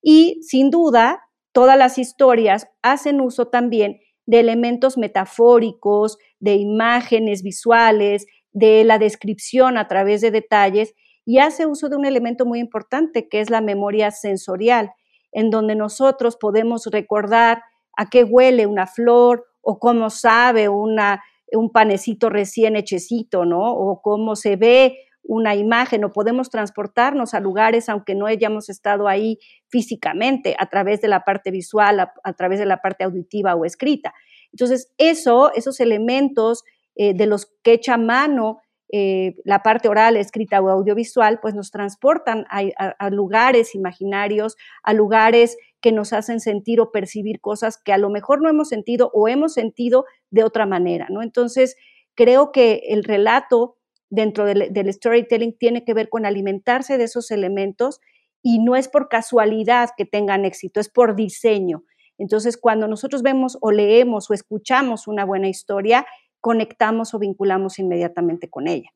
Y 0.02 0.42
sin 0.44 0.70
duda, 0.70 1.22
todas 1.52 1.78
las 1.78 1.98
historias 1.98 2.68
hacen 2.82 3.22
uso 3.22 3.48
también 3.48 4.00
de 4.26 4.40
elementos 4.40 4.98
metafóricos, 4.98 6.18
de 6.40 6.56
imágenes 6.56 7.44
visuales, 7.44 8.26
de 8.54 8.84
la 8.84 9.00
descripción 9.00 9.78
a 9.78 9.88
través 9.88 10.22
de 10.22 10.32
detalles 10.32 10.94
y 11.26 11.40
hace 11.40 11.66
uso 11.66 11.90
de 11.90 11.96
un 11.96 12.06
elemento 12.06 12.46
muy 12.46 12.60
importante 12.60 13.28
que 13.28 13.40
es 13.40 13.50
la 13.50 13.62
memoria 13.62 14.12
sensorial, 14.12 14.92
en 15.32 15.50
donde 15.50 15.76
nosotros 15.76 16.38
podemos 16.38 16.86
recordar 16.86 17.64
a 17.98 18.10
qué 18.10 18.24
huele 18.24 18.68
una 18.68 18.88
flor 18.88 19.46
o 19.62 19.80
cómo 19.80 20.10
sabe 20.10 20.70
una, 20.70 21.24
un 21.52 21.72
panecito 21.72 22.30
recién 22.30 22.76
hechecito, 22.76 23.46
¿no? 23.46 23.74
O 23.74 24.02
cómo 24.02 24.36
se 24.36 24.56
ve 24.56 24.98
una 25.24 25.56
imagen 25.56 26.04
o 26.04 26.12
podemos 26.12 26.50
transportarnos 26.50 27.34
a 27.34 27.40
lugares 27.40 27.88
aunque 27.88 28.14
no 28.14 28.26
hayamos 28.26 28.70
estado 28.70 29.08
ahí 29.08 29.40
físicamente 29.70 30.56
a 30.60 30.66
través 30.66 31.02
de 31.02 31.08
la 31.08 31.24
parte 31.24 31.50
visual, 31.50 32.00
a, 32.02 32.34
través 32.34 32.60
de 32.60 32.66
la 32.66 32.82
parte 32.82 33.06
auditiva 33.06 33.56
o 33.56 33.64
escrita. 33.64 34.14
Entonces, 34.52 34.92
eso, 34.98 35.52
esos 35.54 35.80
elementos 35.80 36.64
eh, 36.96 37.14
de 37.14 37.26
los 37.26 37.52
que 37.64 37.74
echa 37.74 37.98
mano 37.98 38.62
eh, 38.96 39.38
la 39.44 39.64
parte 39.64 39.90
oral, 39.90 40.18
escrita 40.18 40.62
o 40.62 40.70
audiovisual, 40.70 41.40
pues 41.42 41.56
nos 41.56 41.72
transportan 41.72 42.46
a, 42.48 43.10
lugares 43.10 43.74
imaginarios, 43.74 44.56
a 44.84 44.94
lugares 44.94 45.58
que 45.82 45.92
nos 45.92 46.14
hacen 46.14 46.40
sentir 46.40 46.80
o 46.80 46.92
percibir 46.92 47.42
cosas 47.42 47.82
que 47.84 47.92
a 47.92 47.98
lo 47.98 48.12
mejor 48.12 48.44
no 48.44 48.50
hemos 48.50 48.70
sentido 48.70 49.10
o 49.16 49.28
hemos 49.28 49.56
sentido 49.56 50.06
de 50.30 50.44
otra 50.44 50.68
manera, 50.68 51.08
¿no? 51.10 51.24
Entonces, 51.24 51.76
creo 52.14 52.52
que 52.52 52.84
el 52.90 53.04
relato 53.04 53.78
dentro 54.12 54.46
del, 54.46 54.94
storytelling 54.94 55.58
tiene 55.58 55.84
que 55.86 55.96
ver 55.96 56.10
con 56.10 56.28
alimentarse 56.28 57.00
de 57.00 57.06
esos 57.06 57.32
elementos 57.32 58.00
y 58.44 58.60
no 58.60 58.76
es 58.76 58.90
por 58.90 59.10
casualidad 59.10 59.90
que 59.98 60.06
tengan 60.06 60.46
éxito, 60.46 60.80
es 60.80 60.90
por 60.90 61.16
diseño. 61.16 61.84
Entonces, 62.20 62.58
cuando 62.58 62.88
nosotros 62.88 63.24
vemos 63.24 63.58
o 63.60 63.72
leemos 63.72 64.30
o 64.30 64.36
escuchamos 64.36 65.08
una 65.08 65.26
buena 65.26 65.50
historia, 65.50 66.06
conectamos 66.44 67.14
o 67.14 67.20
vinculamos 67.20 67.80
inmediatamente 67.80 68.50
con 68.50 68.68
ella. 68.68 68.90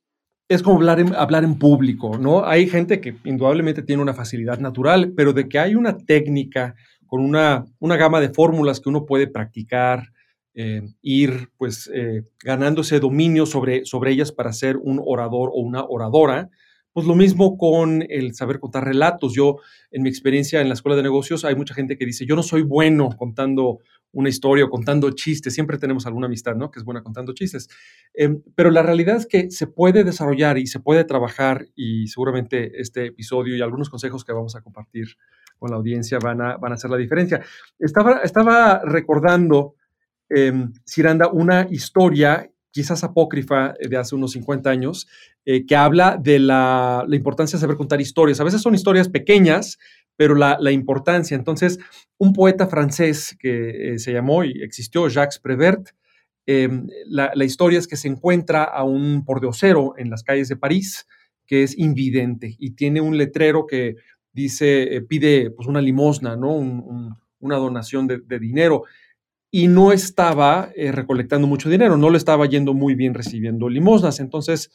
Es 0.49 0.61
como 0.61 0.75
hablar 0.75 0.99
en, 0.99 1.15
hablar 1.15 1.45
en 1.45 1.57
público, 1.57 2.17
¿no? 2.17 2.45
Hay 2.45 2.67
gente 2.67 2.99
que 2.99 3.15
indudablemente 3.23 3.83
tiene 3.83 4.01
una 4.01 4.13
facilidad 4.13 4.59
natural, 4.59 5.13
pero 5.15 5.31
de 5.31 5.47
que 5.47 5.57
hay 5.57 5.73
una 5.73 5.97
técnica 5.97 6.75
con 7.05 7.21
una, 7.21 7.63
una 7.79 7.95
gama 7.95 8.19
de 8.19 8.33
fórmulas 8.33 8.81
que 8.81 8.89
uno 8.89 9.05
puede 9.05 9.27
practicar, 9.27 10.11
eh, 10.55 10.81
ir 11.01 11.49
pues 11.57 11.89
eh, 11.93 12.23
ganándose 12.43 12.99
dominio 12.99 13.45
sobre, 13.45 13.85
sobre 13.85 14.11
ellas 14.11 14.33
para 14.33 14.51
ser 14.51 14.75
un 14.75 15.01
orador 15.05 15.49
o 15.53 15.61
una 15.61 15.85
oradora. 15.85 16.49
Pues 16.97 17.05
lo 17.05 17.13
mismo 17.13 17.59
con 17.59 18.03
el 18.09 18.33
saber 18.33 18.59
contar 18.59 18.83
relatos. 18.83 19.31
Yo, 19.35 19.57
en 19.91 20.01
mi 20.01 20.09
experiencia 20.09 20.61
en 20.61 20.67
la 20.67 20.73
escuela 20.73 20.95
de 20.95 21.03
negocios, 21.03 21.45
hay 21.45 21.55
mucha 21.55 21.75
gente 21.75 21.95
que 21.95 22.07
dice, 22.07 22.25
yo 22.25 22.35
no 22.35 22.41
soy 22.41 22.63
bueno 22.63 23.09
contando 23.15 23.81
una 24.13 24.29
historia 24.29 24.65
o 24.65 24.69
contando 24.71 25.11
chistes. 25.11 25.53
Siempre 25.53 25.77
tenemos 25.77 26.07
alguna 26.07 26.25
amistad, 26.25 26.55
¿no? 26.55 26.71
Que 26.71 26.79
es 26.79 26.83
buena 26.83 27.03
contando 27.03 27.33
chistes. 27.35 27.69
Em, 28.15 28.41
pero 28.55 28.71
la 28.71 28.81
realidad 28.81 29.17
es 29.17 29.27
que 29.27 29.51
se 29.51 29.67
puede 29.67 30.03
desarrollar 30.03 30.57
y 30.57 30.65
se 30.65 30.79
puede 30.79 31.03
trabajar 31.03 31.67
y 31.75 32.07
seguramente 32.07 32.81
este 32.81 33.05
episodio 33.05 33.55
y 33.55 33.61
algunos 33.61 33.91
consejos 33.91 34.25
que 34.25 34.33
vamos 34.33 34.55
a 34.55 34.61
compartir 34.61 35.05
con 35.59 35.69
la 35.69 35.77
audiencia 35.77 36.17
van 36.17 36.41
a, 36.41 36.57
van 36.57 36.71
a 36.71 36.75
hacer 36.77 36.89
la 36.89 36.97
diferencia. 36.97 37.45
Estaba, 37.77 38.21
estaba 38.23 38.81
recordando 38.83 39.75
eh, 40.31 40.51
Ciranda, 40.83 41.29
una 41.31 41.67
historia 41.69 42.49
quizás 42.71 43.03
apócrifa 43.03 43.73
eh, 43.79 43.87
de 43.87 43.97
hace 43.97 44.15
unos 44.15 44.31
50 44.33 44.69
años, 44.69 45.07
eh, 45.45 45.65
que 45.65 45.75
habla 45.75 46.17
de 46.21 46.39
la, 46.39 47.05
importancia 47.11 47.57
de 47.57 47.61
saber 47.61 47.77
contar 47.77 48.01
historias. 48.01 48.39
A 48.39 48.43
veces 48.43 48.61
son 48.61 48.75
historias 48.75 49.09
pequeñas, 49.09 49.77
pero 50.15 50.35
la, 50.35 50.71
importancia. 50.71 51.35
Entonces, 51.35 51.79
un 52.17 52.33
poeta 52.33 52.67
francés 52.67 53.35
que 53.39 53.93
eh, 53.93 53.99
se 53.99 54.13
llamó 54.13 54.43
y 54.43 54.61
existió, 54.63 55.07
Jacques 55.07 55.39
Prévert, 55.39 55.89
em, 56.45 56.87
la, 57.05 57.45
historia 57.45 57.79
es 57.79 57.87
que 57.87 57.97
se 57.97 58.07
encuentra 58.07 58.63
a 58.63 58.83
un 58.83 59.25
pordiosero 59.25 59.93
en 59.97 60.09
las 60.09 60.23
calles 60.23 60.47
de 60.47 60.55
París 60.55 61.07
que 61.45 61.63
es 61.63 61.77
invidente 61.77 62.55
y 62.59 62.71
tiene 62.71 62.99
un 62.99 63.17
letrero 63.17 63.65
que 63.67 63.95
dice, 64.33 65.01
pide 65.07 65.49
pues, 65.51 65.67
una 65.67 65.81
limosna, 65.81 66.35
¿no? 66.35 66.55
una 67.39 67.55
donación 67.55 68.07
de 68.07 68.39
dinero 68.39 68.83
y 69.57 69.67
no 69.67 69.91
estaba 69.91 70.69
eh, 70.75 70.91
recolectando 70.91 71.47
mucho 71.47 71.67
dinero, 71.67 71.97
no 71.97 72.11
le 72.11 72.19
estaba 72.19 72.45
yendo 72.45 72.75
muy 72.75 72.93
bien 72.93 73.15
recibiendo 73.15 73.67
limosnas. 73.69 74.19
Entonces, 74.19 74.69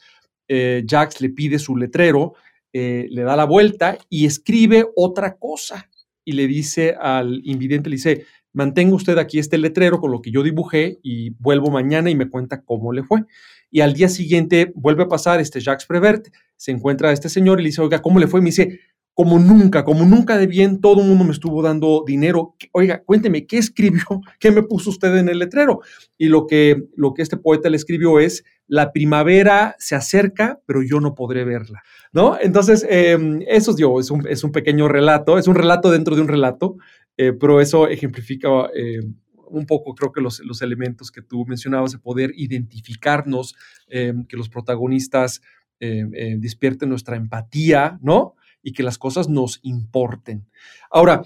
eh, 0.49 0.83
Jax 0.85 1.21
le 1.21 1.29
pide 1.29 1.57
su 1.57 1.77
letrero, 1.77 2.33
eh, 2.73 3.07
le 3.09 3.23
da 3.23 3.37
la 3.37 3.45
vuelta 3.45 3.97
y 4.09 4.25
escribe 4.25 4.85
otra 4.97 5.37
cosa. 5.37 5.89
Y 6.25 6.33
le 6.33 6.47
dice 6.47 6.97
al 6.99 7.39
invidente, 7.45 7.89
le 7.89 7.95
dice, 7.95 8.25
mantenga 8.51 8.93
usted 8.93 9.17
aquí 9.19 9.39
este 9.39 9.57
letrero 9.57 10.01
con 10.01 10.11
lo 10.11 10.21
que 10.21 10.31
yo 10.31 10.43
dibujé 10.43 10.99
y 11.01 11.29
vuelvo 11.39 11.71
mañana 11.71 12.09
y 12.09 12.15
me 12.15 12.29
cuenta 12.29 12.61
cómo 12.61 12.91
le 12.91 13.03
fue. 13.03 13.23
Y 13.71 13.79
al 13.79 13.93
día 13.93 14.09
siguiente 14.09 14.73
vuelve 14.75 15.03
a 15.03 15.07
pasar 15.07 15.39
este 15.39 15.61
Jacques 15.61 15.87
Prevert, 15.87 16.27
se 16.57 16.71
encuentra 16.71 17.07
a 17.07 17.13
este 17.13 17.29
señor 17.29 17.61
y 17.61 17.63
le 17.63 17.69
dice, 17.69 17.81
oiga, 17.81 18.01
¿cómo 18.01 18.19
le 18.19 18.27
fue? 18.27 18.41
Me 18.41 18.47
dice, 18.47 18.81
como 19.13 19.37
nunca, 19.37 19.83
como 19.83 20.05
nunca 20.05 20.37
de 20.37 20.47
bien, 20.47 20.81
todo 20.81 21.01
el 21.01 21.07
mundo 21.07 21.23
me 21.23 21.31
estuvo 21.31 21.61
dando 21.61 22.03
dinero. 22.05 22.55
Oiga, 22.71 23.03
cuénteme, 23.03 23.45
¿qué 23.45 23.57
escribió? 23.57 24.03
¿Qué 24.39 24.51
me 24.51 24.63
puso 24.63 24.89
usted 24.89 25.15
en 25.17 25.29
el 25.29 25.39
letrero? 25.39 25.81
Y 26.17 26.27
lo 26.27 26.47
que, 26.47 26.83
lo 26.95 27.13
que 27.13 27.21
este 27.21 27.37
poeta 27.37 27.69
le 27.69 27.77
escribió 27.77 28.19
es, 28.19 28.43
la 28.67 28.91
primavera 28.91 29.75
se 29.77 29.95
acerca, 29.95 30.59
pero 30.65 30.81
yo 30.81 30.99
no 30.99 31.13
podré 31.13 31.43
verla, 31.43 31.83
¿no? 32.11 32.37
Entonces, 32.39 32.85
em, 32.89 33.41
eso 33.47 33.75
es, 33.99 34.09
un, 34.09 34.27
es 34.27 34.43
un 34.43 34.51
pequeño 34.51 34.87
relato, 34.87 35.37
es 35.37 35.47
un 35.47 35.55
relato 35.55 35.91
dentro 35.91 36.15
de 36.15 36.21
un 36.21 36.27
relato, 36.27 36.77
eh, 37.17 37.33
pero 37.33 37.61
eso 37.61 37.87
ejemplifica 37.87 38.49
eh, 38.75 39.01
un 39.47 39.67
poco, 39.67 39.93
creo 39.93 40.11
que 40.11 40.21
los, 40.21 40.39
los, 40.39 40.63
elementos 40.63 41.11
que 41.11 41.21
tú 41.21 41.45
mencionabas 41.45 41.91
de 41.91 41.99
poder 41.99 42.31
identificarnos, 42.35 43.53
em, 43.87 44.25
que 44.25 44.37
los 44.37 44.49
protagonistas 44.49 45.41
em, 45.79 46.39
despierten 46.39 46.89
nuestra 46.89 47.17
empatía, 47.17 47.99
¿no? 48.01 48.35
Y 48.63 48.73
que 48.73 48.81
las 48.81 48.97
cosas 48.97 49.29
nos 49.29 49.59
importen. 49.61 50.47
Ahora, 50.89 51.23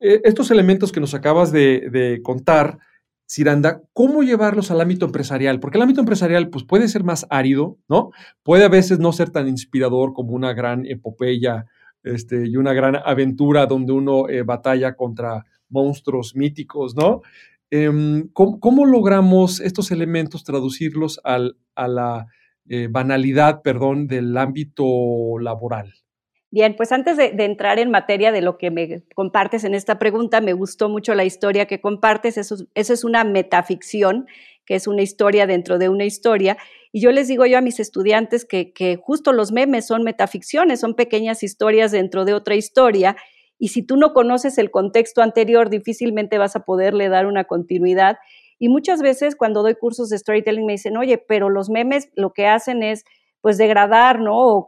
e, 0.00 0.20
estos 0.24 0.50
elementos 0.50 0.90
que 0.90 1.00
nos 1.00 1.14
acabas 1.14 1.52
de, 1.52 2.20
contar, 2.24 2.78
Ciranda, 3.28 3.82
¿cómo 3.92 4.22
llevarlos 4.22 4.70
al 4.70 4.80
ámbito 4.80 5.06
empresarial? 5.06 5.60
Porque 5.60 5.78
el 5.78 5.82
ámbito 5.82 6.00
empresarial 6.00 6.50
pues, 6.50 6.64
puede 6.64 6.88
ser 6.88 7.04
más 7.04 7.26
árido, 7.30 7.78
¿no? 7.88 8.10
Puede 8.42 8.64
a 8.64 8.68
veces 8.68 8.98
no 8.98 9.12
ser 9.12 9.30
tan 9.30 9.48
inspirador 9.48 10.12
como 10.12 10.32
una 10.32 10.52
gran 10.52 10.84
epopeya 10.86 11.66
este, 12.02 12.48
y 12.48 12.56
una 12.56 12.72
gran 12.72 12.96
aventura 12.96 13.66
donde 13.66 13.92
uno 13.92 14.28
eh, 14.28 14.42
batalla 14.42 14.96
contra 14.96 15.44
monstruos 15.68 16.34
míticos, 16.34 16.96
¿no? 16.96 17.22
Em, 17.70 18.28
¿cómo, 18.34 18.84
logramos 18.84 19.60
estos 19.60 19.90
elementos 19.92 20.44
traducirlos 20.44 21.20
a 21.24 21.88
la 21.88 22.26
eh, 22.68 22.88
banalidad, 22.90 23.62
perdón, 23.62 24.08
del 24.08 24.36
ámbito 24.36 25.38
laboral? 25.40 25.94
Bien, 26.52 26.76
pues 26.76 26.92
antes 26.92 27.16
de, 27.16 27.32
entrar 27.38 27.78
en 27.78 27.90
materia 27.90 28.30
de 28.30 28.42
lo 28.42 28.58
que 28.58 28.70
me 28.70 29.04
compartes 29.14 29.64
en 29.64 29.72
esta 29.72 29.98
pregunta, 29.98 30.42
me 30.42 30.52
gustó 30.52 30.90
mucho 30.90 31.14
la 31.14 31.24
historia 31.24 31.64
que 31.64 31.80
compartes. 31.80 32.36
Eso, 32.36 32.56
es 32.74 33.04
una 33.04 33.24
metaficción, 33.24 34.26
que 34.66 34.74
es 34.74 34.86
una 34.86 35.00
historia 35.00 35.46
dentro 35.46 35.78
de 35.78 35.88
una 35.88 36.04
historia. 36.04 36.58
Y 36.92 37.00
yo 37.00 37.10
les 37.10 37.28
digo 37.28 37.46
yo 37.46 37.56
a 37.56 37.62
mis 37.62 37.80
estudiantes 37.80 38.44
que, 38.44 38.74
que 38.74 38.96
justo 38.96 39.32
los 39.32 39.50
memes 39.50 39.86
son 39.86 40.02
metaficciones, 40.02 40.80
son 40.80 40.94
pequeñas 40.94 41.42
historias 41.42 41.90
dentro 41.90 42.26
de 42.26 42.34
otra 42.34 42.54
historia. 42.54 43.16
Y 43.58 43.68
si 43.68 43.82
tú 43.82 43.96
no 43.96 44.12
conoces 44.12 44.58
el 44.58 44.70
contexto 44.70 45.22
anterior, 45.22 45.70
difícilmente 45.70 46.36
vas 46.36 46.54
a 46.54 46.66
poderle 46.66 47.08
dar 47.08 47.24
una 47.24 47.44
continuidad. 47.44 48.18
Y 48.58 48.68
muchas 48.68 49.00
veces 49.00 49.36
cuando 49.36 49.62
doy 49.62 49.74
cursos 49.74 50.10
de 50.10 50.18
storytelling 50.18 50.66
me 50.66 50.72
dicen, 50.72 50.98
oye, 50.98 51.16
pero 51.16 51.48
los 51.48 51.70
memes 51.70 52.10
lo 52.14 52.34
que 52.34 52.46
hacen 52.46 52.82
es 52.82 53.04
pues 53.40 53.56
degradar, 53.56 54.20
¿no? 54.20 54.66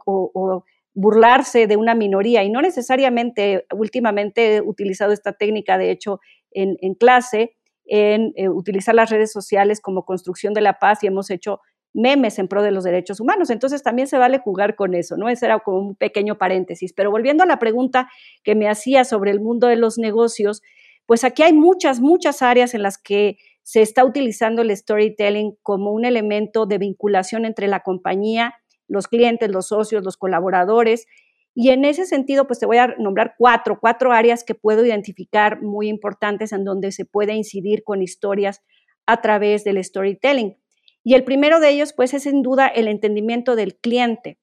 Burlarse 0.95 1.67
de 1.67 1.75
una 1.75 1.93
minoría 1.93 2.43
y 2.43 2.49
no 2.49 2.61
necesariamente 2.61 3.65
últimamente 3.73 4.55
he 4.55 4.61
utilizado 4.61 5.11
esta 5.11 5.33
técnica, 5.33 5.77
de 5.77 5.91
hecho, 5.91 6.21
en, 6.51 6.77
clase, 6.95 7.57
en 7.85 8.31
eh, 8.37 8.47
utilizar 8.47 8.95
las 8.95 9.09
redes 9.09 9.31
sociales 9.31 9.81
como 9.81 10.05
construcción 10.05 10.53
de 10.53 10.61
la 10.61 10.79
paz 10.79 11.03
y 11.03 11.07
hemos 11.07 11.29
hecho 11.29 11.59
memes 11.93 12.39
en 12.39 12.47
pro 12.47 12.63
de 12.63 12.71
los 12.71 12.85
derechos 12.85 13.19
humanos. 13.19 13.49
Entonces 13.49 13.83
también 13.83 14.07
se 14.07 14.17
vale 14.17 14.39
jugar 14.39 14.75
con 14.75 14.93
eso, 14.93 15.17
¿no? 15.17 15.27
Ese 15.27 15.45
era 15.45 15.59
como 15.59 15.79
un 15.79 15.95
pequeño 15.95 16.37
paréntesis. 16.37 16.93
Pero 16.93 17.11
volviendo 17.11 17.43
a 17.43 17.47
la 17.47 17.59
pregunta 17.59 18.09
que 18.43 18.55
me 18.55 18.69
hacía 18.69 19.03
sobre 19.03 19.31
el 19.31 19.41
mundo 19.41 19.67
de 19.67 19.75
los 19.75 19.97
negocios, 19.97 20.61
pues 21.05 21.25
aquí 21.25 21.43
hay 21.43 21.53
muchas, 21.53 21.99
muchas 21.99 22.41
áreas 22.41 22.73
en 22.73 22.83
las 22.83 22.97
que 22.97 23.37
se 23.63 23.81
está 23.81 24.05
utilizando 24.05 24.61
el 24.61 24.75
storytelling 24.75 25.57
como 25.61 25.91
un 25.91 26.05
elemento 26.05 26.65
de 26.65 26.77
vinculación 26.77 27.45
entre 27.45 27.67
la 27.67 27.81
compañía 27.81 28.55
los 28.87 29.07
clientes, 29.07 29.49
los 29.49 29.67
socios, 29.67 30.03
los 30.03 30.17
colaboradores. 30.17 31.07
Y 31.53 31.69
en 31.69 31.85
ese 31.85 32.05
sentido, 32.05 32.47
pues 32.47 32.59
te 32.59 32.65
voy 32.65 32.77
a 32.77 32.95
nombrar 32.97 33.35
cuatro, 33.37 33.79
cuatro 33.79 34.11
áreas 34.11 34.43
que 34.43 34.55
puedo 34.55 34.85
identificar 34.85 35.61
muy 35.61 35.87
importantes 35.87 36.51
en 36.51 36.65
donde 36.65 36.91
se 36.91 37.05
puede 37.05 37.33
incidir 37.33 37.83
con 37.83 38.01
historias 38.01 38.61
a 39.05 39.21
través 39.21 39.63
del 39.63 39.83
storytelling. 39.83 40.57
Y 41.03 41.13
el 41.13 41.23
primero 41.23 41.59
de 41.59 41.69
ellos, 41.69 41.93
pues, 41.93 42.13
es 42.13 42.23
sin 42.23 42.41
duda 42.41 42.67
el 42.67 42.87
entendimiento 42.87 43.55
del 43.55 43.75
cliente. 43.75 44.39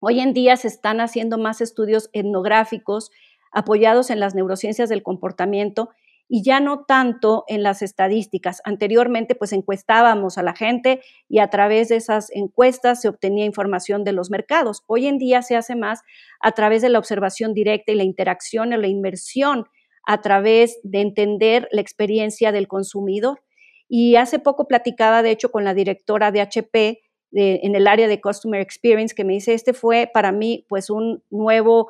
Hoy 0.00 0.20
en 0.20 0.32
día 0.32 0.56
se 0.56 0.68
están 0.68 0.98
haciendo 0.98 1.36
más 1.36 1.60
estudios 1.60 2.08
etnográficos 2.14 3.10
apoyados 3.52 4.10
en 4.10 4.18
las 4.18 4.34
neurociencias 4.34 4.88
del 4.88 5.02
comportamiento 5.02 5.90
y 6.32 6.44
ya 6.44 6.60
no 6.60 6.84
tanto 6.84 7.44
en 7.48 7.64
las 7.64 7.82
estadísticas. 7.82 8.62
Anteriormente, 8.64 9.34
pues 9.34 9.52
encuestábamos 9.52 10.38
a 10.38 10.44
la 10.44 10.54
gente 10.54 11.00
y 11.28 11.40
a 11.40 11.50
través 11.50 11.88
de 11.88 11.96
esas 11.96 12.30
encuestas 12.30 13.00
se 13.00 13.08
obtenía 13.08 13.44
información 13.44 14.04
de 14.04 14.12
los 14.12 14.30
mercados. 14.30 14.84
Hoy 14.86 15.08
en 15.08 15.18
día 15.18 15.42
se 15.42 15.56
hace 15.56 15.74
más 15.74 16.02
a 16.38 16.52
través 16.52 16.82
de 16.82 16.88
la 16.88 17.00
observación 17.00 17.52
directa 17.52 17.90
y 17.90 17.96
la 17.96 18.04
interacción 18.04 18.72
o 18.72 18.76
la 18.76 18.86
inmersión 18.86 19.66
a 20.06 20.20
través 20.20 20.78
de 20.84 21.00
entender 21.00 21.66
la 21.72 21.80
experiencia 21.80 22.52
del 22.52 22.68
consumidor. 22.68 23.42
Y 23.88 24.14
hace 24.14 24.38
poco 24.38 24.68
platicaba, 24.68 25.24
de 25.24 25.32
hecho, 25.32 25.50
con 25.50 25.64
la 25.64 25.74
directora 25.74 26.30
de 26.30 26.42
HP 26.42 27.00
en 27.32 27.74
el 27.74 27.88
área 27.88 28.06
de 28.06 28.20
Customer 28.20 28.60
Experience, 28.60 29.16
que 29.16 29.24
me 29.24 29.32
dice, 29.32 29.52
este 29.52 29.72
fue 29.72 30.08
para 30.12 30.30
mí 30.30 30.64
pues 30.68 30.90
un 30.90 31.24
nuevo 31.28 31.88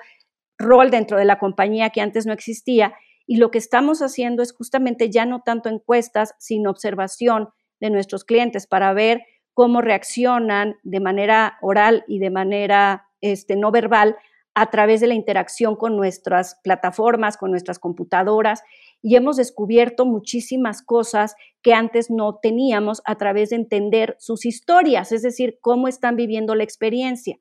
rol 0.57 0.91
dentro 0.91 1.19
de 1.19 1.27
la 1.27 1.39
compañía 1.39 1.91
que 1.91 2.01
antes 2.01 2.25
no 2.25 2.33
existía. 2.33 2.95
Y 3.31 3.37
lo 3.37 3.53
que 3.53 3.59
estamos 3.59 4.03
haciendo 4.03 4.43
es 4.43 4.53
justamente 4.53 5.09
ya 5.09 5.25
no 5.25 5.43
tanto 5.43 5.69
encuestas, 5.69 6.35
sino 6.41 6.69
observación 6.69 7.51
de 7.79 7.89
nuestros 7.89 8.25
clientes 8.25 8.67
para 8.67 8.93
ver 8.93 9.23
cómo 9.55 9.83
reaccionan 9.83 10.81
de 10.83 10.99
manera 10.99 11.57
oral 11.63 12.03
y 12.09 12.19
de 12.19 12.31
manera 12.31 13.07
este, 13.21 13.55
no 13.55 13.71
verbal 13.71 14.17
a 14.55 14.69
través 14.71 15.01
de 15.01 15.07
la 15.07 15.15
interacción 15.15 15.77
con 15.77 15.97
nuestras 15.97 16.59
plataformas, 16.65 17.37
con 17.37 17.53
nuestras 17.53 17.79
computadoras, 17.79 18.65
y 19.01 19.15
hemos 19.15 19.37
descubierto 19.37 20.07
muchísimas 20.07 20.83
cosas 20.83 21.37
que 21.63 21.73
antes 21.73 22.11
no 22.11 22.41
teníamos 22.43 23.01
a 23.05 23.15
través 23.15 23.51
de 23.51 23.57
entender 23.57 24.17
sus 24.19 24.45
historias, 24.45 25.13
es 25.13 25.23
decir, 25.23 25.61
cómo 25.61 25.87
están 25.87 26.17
viviendo 26.17 26.57
la 26.57 26.65
experiencia. 26.65 27.39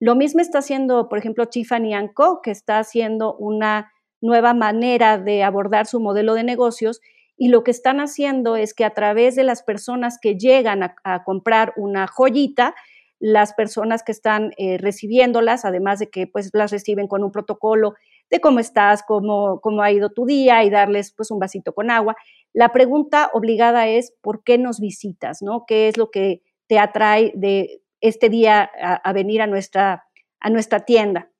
Lo 0.00 0.14
mismo 0.14 0.40
está 0.40 0.60
haciendo, 0.60 1.10
por 1.10 1.18
ejemplo, 1.18 1.50
Tiffany 1.50 1.92
Co., 2.14 2.40
que 2.40 2.50
está 2.50 2.78
haciendo 2.78 3.36
una 3.36 3.92
nueva 4.20 4.54
manera 4.54 5.18
de 5.18 5.42
abordar 5.42 5.86
su 5.86 6.00
modelo 6.00 6.34
de 6.34 6.44
negocios 6.44 7.00
y 7.38 7.48
lo 7.48 7.62
que 7.62 7.70
están 7.70 8.00
haciendo 8.00 8.56
es 8.56 8.74
que 8.74 8.84
a 8.84 8.90
través 8.90 9.36
de 9.36 9.44
las 9.44 9.62
personas 9.62 10.18
que 10.20 10.36
llegan 10.36 10.82
a, 10.82 11.24
comprar 11.24 11.72
una 11.76 12.08
joyita, 12.08 12.74
las 13.20 13.54
personas 13.54 14.02
que 14.02 14.10
están 14.10 14.52
eh, 14.58 14.76
recibiéndolas, 14.78 15.64
además 15.64 16.00
de 16.00 16.10
que 16.10 16.26
pues 16.26 16.50
las 16.52 16.72
reciben 16.72 17.06
con 17.06 17.22
un 17.22 17.30
protocolo 17.30 17.94
de 18.28 18.40
cómo 18.40 18.58
estás, 18.58 19.04
cómo, 19.04 19.60
cómo 19.60 19.82
ha 19.82 19.92
ido 19.92 20.10
tu 20.10 20.26
día 20.26 20.64
y 20.64 20.70
darles 20.70 21.12
pues 21.12 21.30
un 21.30 21.38
vasito 21.38 21.72
con 21.72 21.90
agua. 21.90 22.16
La 22.52 22.72
pregunta 22.72 23.30
obligada 23.32 23.86
es, 23.86 24.12
¿por 24.20 24.42
qué 24.42 24.58
nos 24.58 24.80
visitas? 24.80 25.40
¿no? 25.40 25.64
¿Qué 25.64 25.88
es 25.88 25.96
lo 25.96 26.10
que 26.10 26.42
te 26.66 26.80
atrae 26.80 27.32
de 27.36 27.82
este 28.00 28.28
día 28.28 28.68
a, 28.82 29.12
venir 29.12 29.42
a 29.42 29.46
nuestra, 29.46 30.04
a 30.40 30.50
nuestra 30.50 30.80
tienda? 30.80 31.30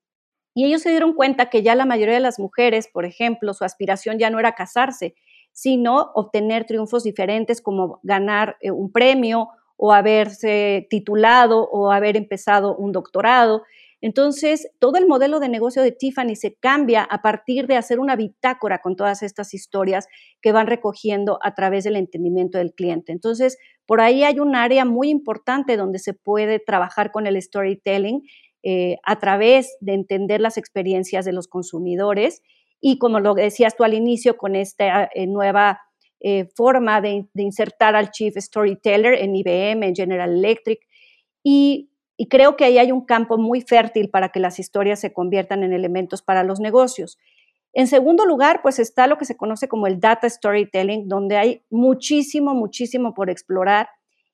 Y 0.59 0.65
ellos 0.65 0.83
se 0.83 0.91
dieron 0.91 1.13
cuenta 1.13 1.51
que 1.51 1.63
ya 1.63 1.77
la 1.77 1.87
mayoría 1.87 2.15
de 2.15 2.21
las 2.21 2.41
mujeres, 2.41 2.89
por 2.89 3.05
ejemplo, 3.05 3.55
su 3.55 3.63
aspiración 3.63 4.19
ya 4.19 4.29
no 4.29 4.41
era 4.41 4.57
casarse, 4.57 5.15
sino 5.53 6.11
obtener 6.17 6.65
triunfos 6.65 7.05
diferentes 7.05 7.63
como 7.63 8.01
ganar 8.03 8.57
eh, 8.61 8.73
un 8.73 8.91
premio 8.91 9.51
o 9.77 9.93
haberse 9.93 10.89
titulado 10.91 11.61
o 11.71 11.93
haber 11.93 12.17
empezado 12.17 12.75
un 12.75 12.91
doctorado. 12.91 13.63
Entonces, 14.01 14.69
todo 14.81 14.97
el 14.99 15.07
modelo 15.07 15.39
de 15.39 15.49
negocio 15.49 15.81
de 15.81 15.93
Tiffany 15.93 16.35
se 16.35 16.57
cambia 16.57 17.05
a 17.05 17.23
partir 17.23 17.69
de 17.69 17.77
hacer 17.77 18.01
una 18.01 18.17
bitácora 18.17 18.81
con 18.81 18.97
todas 18.97 19.23
estas 19.23 19.55
historias 19.55 20.09
que 20.43 20.51
van 20.51 20.67
recogiendo 20.67 21.39
a 21.41 21.55
través 21.55 21.85
del 21.85 21.95
entendimiento 21.95 22.59
del 22.59 22.75
cliente. 22.75 23.13
Entonces, 23.13 23.59
por 23.87 24.01
ahí 24.01 24.25
hay 24.25 24.41
un 24.41 24.57
área 24.57 24.85
muy 24.85 25.09
importante 25.09 25.77
donde 25.77 26.01
se 26.01 26.15
puede 26.15 26.59
trabajar 26.59 27.13
con 27.13 27.29
el 27.29 27.41
storytelling 27.41 28.23
eh, 28.63 28.97
a 29.05 29.19
través 29.19 29.77
de 29.81 29.95
entender 29.95 30.41
las 30.41 30.57
experiencias 30.57 31.25
de 31.25 31.33
los 31.33 31.49
consumidores 31.49 32.43
y 32.81 32.99
como 32.99 33.21
lo 33.21 33.35
decías 33.35 33.77
tú 33.77 33.85
al 33.85 33.95
inicio, 33.95 34.37
con 34.37 34.57
esta 34.57 35.09
eh, 35.15 35.27
nueva 35.27 35.81
eh, 36.21 36.49
forma 36.57 37.01
de, 37.01 37.27
insertar 37.35 37.97
al 37.97 38.11
Chief 38.11 38.35
Storyteller 38.37 39.15
en 39.15 39.37
IBM, 39.37 39.85
en 39.85 39.95
General 39.95 40.31
Electric. 40.31 40.81
Y, 41.43 41.91
y 42.17 42.29
creo 42.29 42.57
que 42.57 42.65
ahí 42.65 42.79
hay 42.79 42.93
un 42.93 43.05
campo 43.05 43.39
muy 43.39 43.63
fértil 43.63 44.11
para 44.11 44.31
que 44.31 44.41
las 44.41 44.59
historias 44.59 45.01
se 45.01 45.13
conviertan 45.13 45.63
en 45.63 45.73
elementos 45.73 46.23
para 46.23 46.45
los 46.45 46.61
negocios. 46.61 47.19
En 47.73 47.87
segundo 47.87 48.25
lugar, 48.25 48.61
pues 48.63 48.79
está 48.79 49.07
lo 49.07 49.19
que 49.19 49.25
se 49.25 49.37
conoce 49.37 49.69
como 49.69 49.87
el 49.87 50.01
data 50.01 50.29
storytelling, 50.29 51.09
donde 51.09 51.37
hay 51.37 51.63
muchísimo, 51.71 52.55
muchísimo 52.55 53.15
por 53.15 53.31
explorar. 53.31 53.89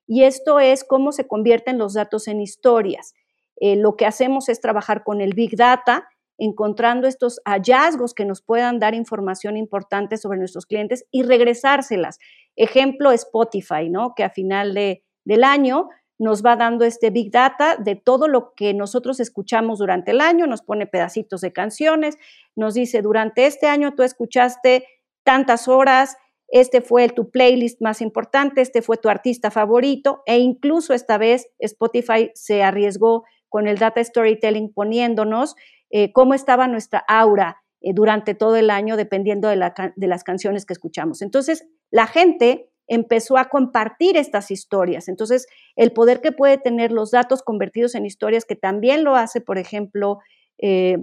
Y 0.06 0.22
esto 0.22 0.60
es 0.60 0.84
cómo 0.84 1.12
se 1.12 1.26
convierten 1.26 1.78
los 1.78 1.94
datos 1.94 2.28
en 2.28 2.40
historias. 2.40 3.14
Eh, 3.56 3.76
lo 3.76 3.96
que 3.96 4.06
hacemos 4.06 4.48
es 4.48 4.60
trabajar 4.60 5.04
con 5.04 5.20
el 5.20 5.34
Big 5.34 5.56
Data 5.56 6.08
encontrando 6.38 7.06
estos 7.06 7.40
hallazgos 7.44 8.14
que 8.14 8.24
nos 8.24 8.42
puedan 8.42 8.78
dar 8.78 8.94
información 8.94 9.56
importante 9.56 10.16
sobre 10.16 10.38
nuestros 10.38 10.66
clientes 10.66 11.04
y 11.10 11.22
regresárselas. 11.22 12.18
Ejemplo, 12.56 13.12
Spotify, 13.12 13.88
¿no? 13.88 14.14
Que 14.16 14.24
a 14.24 14.30
final 14.30 14.74
de, 14.74 15.04
del 15.24 15.44
año 15.44 15.88
nos 16.18 16.44
va 16.44 16.56
dando 16.56 16.84
este 16.84 17.10
big 17.10 17.30
data 17.30 17.76
de 17.76 17.96
todo 17.96 18.28
lo 18.28 18.52
que 18.54 18.72
nosotros 18.72 19.18
escuchamos 19.20 19.78
durante 19.78 20.12
el 20.12 20.20
año, 20.20 20.46
nos 20.46 20.62
pone 20.62 20.86
pedacitos 20.86 21.40
de 21.40 21.52
canciones, 21.52 22.16
nos 22.54 22.74
dice, 22.74 23.02
durante 23.02 23.46
este 23.46 23.66
año 23.66 23.94
tú 23.94 24.02
escuchaste 24.04 24.86
tantas 25.24 25.66
horas, 25.66 26.16
este 26.48 26.82
fue 26.82 27.08
tu 27.08 27.30
playlist 27.30 27.80
más 27.80 28.00
importante, 28.00 28.60
este 28.60 28.80
fue 28.80 28.96
tu 28.96 29.08
artista 29.08 29.50
favorito 29.50 30.22
e 30.26 30.38
incluso 30.38 30.94
esta 30.94 31.18
vez 31.18 31.48
Spotify 31.58 32.30
se 32.34 32.62
arriesgó 32.62 33.24
con 33.54 33.68
el 33.68 33.78
data 33.78 34.02
storytelling 34.02 34.72
poniéndonos 34.74 35.54
eh, 35.88 36.10
cómo 36.10 36.34
estaba 36.34 36.66
nuestra 36.66 37.04
aura 37.06 37.62
eh, 37.80 37.92
durante 37.94 38.34
todo 38.34 38.56
el 38.56 38.68
año, 38.68 38.96
dependiendo 38.96 39.46
de, 39.46 39.54
las 39.54 40.24
canciones 40.24 40.66
que 40.66 40.72
escuchamos. 40.72 41.22
Entonces, 41.22 41.64
la 41.92 42.08
gente 42.08 42.68
empezó 42.88 43.38
a 43.38 43.44
compartir 43.44 44.16
estas 44.16 44.50
historias. 44.50 45.06
Entonces, 45.06 45.46
el 45.76 45.92
poder 45.92 46.20
que 46.20 46.32
puede 46.32 46.58
tener 46.58 46.90
los 46.90 47.12
datos 47.12 47.44
convertidos 47.44 47.94
en 47.94 48.06
historias, 48.06 48.44
que 48.44 48.56
también 48.56 49.04
lo 49.04 49.14
hace, 49.14 49.40
por 49.40 49.56
ejemplo, 49.56 50.18
eh, 50.58 50.98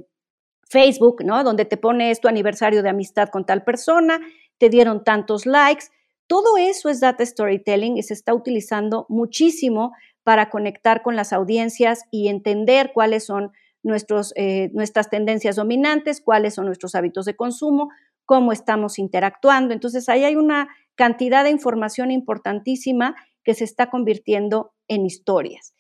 Facebook, 0.70 1.24
¿no? 1.24 1.46
Donde 1.46 1.64
te 1.64 1.78
pone 1.78 2.14
tu 2.18 2.28
aniversario 2.28 2.84
de 2.84 2.90
amistad 2.90 3.30
con 3.30 3.46
tal 3.46 3.64
persona, 3.64 4.20
te 4.58 4.68
dieron 4.68 5.06
tantos 5.06 5.46
likes. 5.46 5.86
Todo 6.28 6.58
eso 6.58 6.90
es 6.90 7.00
data 7.00 7.26
storytelling 7.26 7.96
y 7.96 8.04
se 8.04 8.14
está 8.14 8.34
utilizando 8.34 9.06
muchísimo 9.08 9.94
para 10.24 10.50
conectar 10.50 11.02
con 11.02 11.16
las 11.16 11.34
audiencias 11.34 12.04
y 12.12 12.28
entender 12.28 12.92
cuáles 12.94 13.26
son 13.26 13.52
nuestros, 13.84 14.34
eh, 14.36 14.70
nuestras 14.74 15.10
tendencias 15.10 15.56
dominantes, 15.56 16.22
cuáles 16.22 16.54
son 16.56 16.66
nuestros 16.66 16.96
hábitos 16.96 17.26
de 17.26 17.36
consumo, 17.36 17.90
cómo 18.26 18.52
estamos 18.52 19.00
interactuando. 19.00 19.74
Entonces, 19.74 20.08
ahí 20.10 20.24
hay 20.24 20.36
una 20.36 20.70
cantidad 20.96 21.44
de 21.44 21.50
información 21.50 22.12
importantísima 22.12 23.16
que 23.44 23.54
se 23.56 23.64
está 23.64 23.90
convirtiendo 23.90 24.74
en 24.88 25.06
historias. 25.06 25.74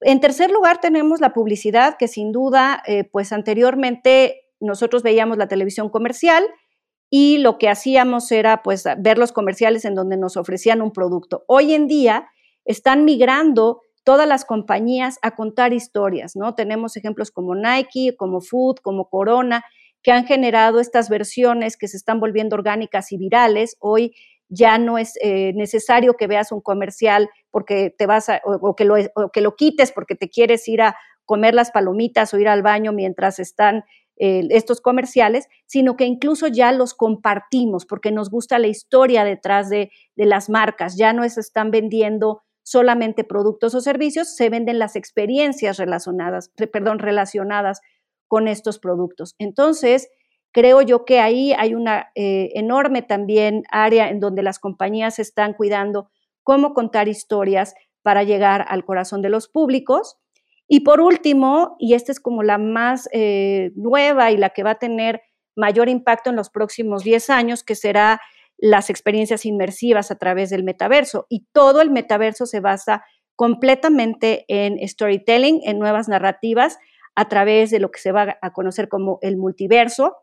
En 0.00 0.20
tercer 0.20 0.50
lugar, 0.50 0.80
tenemos 0.80 1.20
la 1.20 1.32
publicidad, 1.32 1.96
que 1.98 2.06
sin 2.06 2.30
duda, 2.30 2.82
eh, 2.86 3.04
pues 3.04 3.32
anteriormente 3.32 4.42
nosotros 4.60 5.02
veíamos 5.02 5.38
la 5.38 5.48
televisión 5.48 5.88
comercial 5.88 6.44
y 7.10 7.38
lo 7.38 7.58
que 7.58 7.68
hacíamos 7.68 8.30
era 8.30 8.62
pues 8.62 8.84
ver 8.98 9.18
los 9.18 9.32
comerciales 9.32 9.84
en 9.84 9.94
donde 9.94 10.16
nos 10.16 10.36
ofrecían 10.36 10.82
un 10.82 10.92
producto. 10.92 11.44
Hoy 11.46 11.74
en 11.74 11.86
día 11.86 12.28
están 12.66 13.04
migrando 13.04 13.80
todas 14.04 14.28
las 14.28 14.44
compañías 14.44 15.18
a 15.22 15.34
contar 15.34 15.72
historias, 15.72 16.36
¿no? 16.36 16.54
Tenemos 16.54 16.96
ejemplos 16.96 17.30
como 17.30 17.54
Nike, 17.56 18.14
como 18.16 18.40
Food, 18.40 18.76
como 18.82 19.08
Corona, 19.08 19.64
que 20.02 20.12
han 20.12 20.26
generado 20.26 20.78
estas 20.78 21.08
versiones 21.08 21.76
que 21.76 21.88
se 21.88 21.96
están 21.96 22.20
volviendo 22.20 22.54
orgánicas 22.54 23.10
y 23.10 23.16
virales. 23.16 23.76
Hoy 23.80 24.14
ya 24.48 24.78
no 24.78 24.98
es 24.98 25.18
eh, 25.22 25.52
necesario 25.54 26.14
que 26.14 26.28
veas 26.28 26.52
un 26.52 26.60
comercial 26.60 27.28
porque 27.50 27.92
te 27.96 28.06
vas 28.06 28.28
a, 28.28 28.40
o, 28.44 28.76
que 28.76 28.84
lo, 28.84 28.94
que 29.32 29.40
lo 29.40 29.56
quites 29.56 29.90
porque 29.90 30.14
te 30.14 30.28
quieres 30.28 30.68
ir 30.68 30.82
a 30.82 30.96
comer 31.24 31.54
las 31.54 31.72
palomitas 31.72 32.32
o 32.32 32.38
ir 32.38 32.46
al 32.46 32.62
baño 32.62 32.92
mientras 32.92 33.40
están 33.40 33.82
eh, 34.18 34.46
estos 34.50 34.80
comerciales, 34.80 35.48
sino 35.66 35.96
que 35.96 36.04
incluso 36.04 36.46
ya 36.46 36.70
los 36.70 36.94
compartimos 36.94 37.84
porque 37.84 38.12
nos 38.12 38.30
gusta 38.30 38.60
la 38.60 38.68
historia 38.68 39.24
detrás 39.24 39.68
de, 39.68 39.90
de 40.14 40.26
las 40.26 40.48
marcas. 40.48 40.96
Ya 40.96 41.12
no 41.12 41.28
se 41.28 41.40
están 41.40 41.72
vendiendo 41.72 42.42
solamente 42.66 43.22
productos 43.22 43.76
o 43.76 43.80
servicios, 43.80 44.34
se 44.34 44.50
venden 44.50 44.80
las 44.80 44.96
experiencias 44.96 45.76
relacionadas, 45.76 46.50
perdón, 46.72 46.98
relacionadas 46.98 47.80
con 48.26 48.48
estos 48.48 48.80
productos. 48.80 49.36
Entonces, 49.38 50.08
creo 50.50 50.82
yo 50.82 51.04
que 51.04 51.20
ahí 51.20 51.52
hay 51.52 51.74
una 51.74 52.10
eh, 52.16 52.50
enorme 52.54 53.02
también 53.02 53.62
área 53.70 54.08
en 54.10 54.18
donde 54.18 54.42
las 54.42 54.58
compañías 54.58 55.20
están 55.20 55.54
cuidando 55.54 56.10
cómo 56.42 56.74
contar 56.74 57.06
historias 57.06 57.74
para 58.02 58.24
llegar 58.24 58.66
al 58.68 58.84
corazón 58.84 59.22
de 59.22 59.30
los 59.30 59.46
públicos. 59.46 60.18
Y 60.66 60.80
por 60.80 61.00
último, 61.00 61.76
y 61.78 61.94
esta 61.94 62.10
es 62.10 62.18
como 62.18 62.42
la 62.42 62.58
más 62.58 63.08
eh, 63.12 63.70
nueva 63.76 64.32
y 64.32 64.38
la 64.38 64.50
que 64.50 64.64
va 64.64 64.72
a 64.72 64.78
tener 64.80 65.22
mayor 65.54 65.88
impacto 65.88 66.30
en 66.30 66.36
los 66.36 66.50
próximos 66.50 67.04
10 67.04 67.30
años, 67.30 67.62
que 67.62 67.76
será 67.76 68.20
las 68.58 68.90
experiencias 68.90 69.44
inmersivas 69.44 70.10
a 70.10 70.16
través 70.16 70.50
del 70.50 70.64
metaverso. 70.64 71.26
Y 71.28 71.46
todo 71.52 71.80
el 71.80 71.90
metaverso 71.90 72.46
se 72.46 72.60
basa 72.60 73.04
completamente 73.34 74.44
en 74.48 74.78
storytelling, 74.86 75.60
en 75.64 75.78
nuevas 75.78 76.08
narrativas, 76.08 76.78
a 77.14 77.28
través 77.28 77.70
de 77.70 77.80
lo 77.80 77.90
que 77.90 78.00
se 78.00 78.12
va 78.12 78.38
a 78.40 78.52
conocer 78.52 78.88
como 78.88 79.18
el 79.22 79.36
multiverso. 79.36 80.16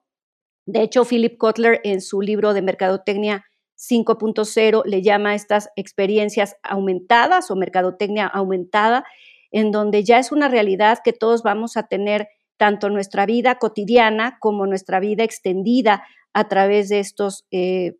De 0.65 0.81
hecho, 0.81 1.05
Philip 1.05 1.37
Kotler 1.37 1.81
en 1.83 2.01
su 2.01 2.21
libro 2.21 2.53
de 2.53 2.61
Mercadotecnia 2.61 3.45
5.0 3.77 4.83
le 4.85 5.01
llama 5.01 5.31
a 5.31 5.35
estas 5.35 5.69
experiencias 5.75 6.55
aumentadas 6.63 7.51
o 7.51 7.55
mercadotecnia 7.55 8.27
aumentada, 8.27 9.03
en 9.51 9.71
donde 9.71 10.03
ya 10.03 10.19
es 10.19 10.31
una 10.31 10.47
realidad 10.47 10.99
que 11.03 11.13
todos 11.13 11.43
vamos 11.43 11.75
a 11.75 11.87
tener 11.87 12.29
tanto 12.57 12.89
nuestra 12.89 13.25
vida 13.25 13.55
cotidiana 13.55 14.37
como 14.39 14.65
nuestra 14.67 14.99
vida 14.99 15.23
extendida 15.23 16.03
a 16.33 16.47
través 16.47 16.89
de 16.89 16.99
estos 16.99 17.45
eh, 17.51 17.95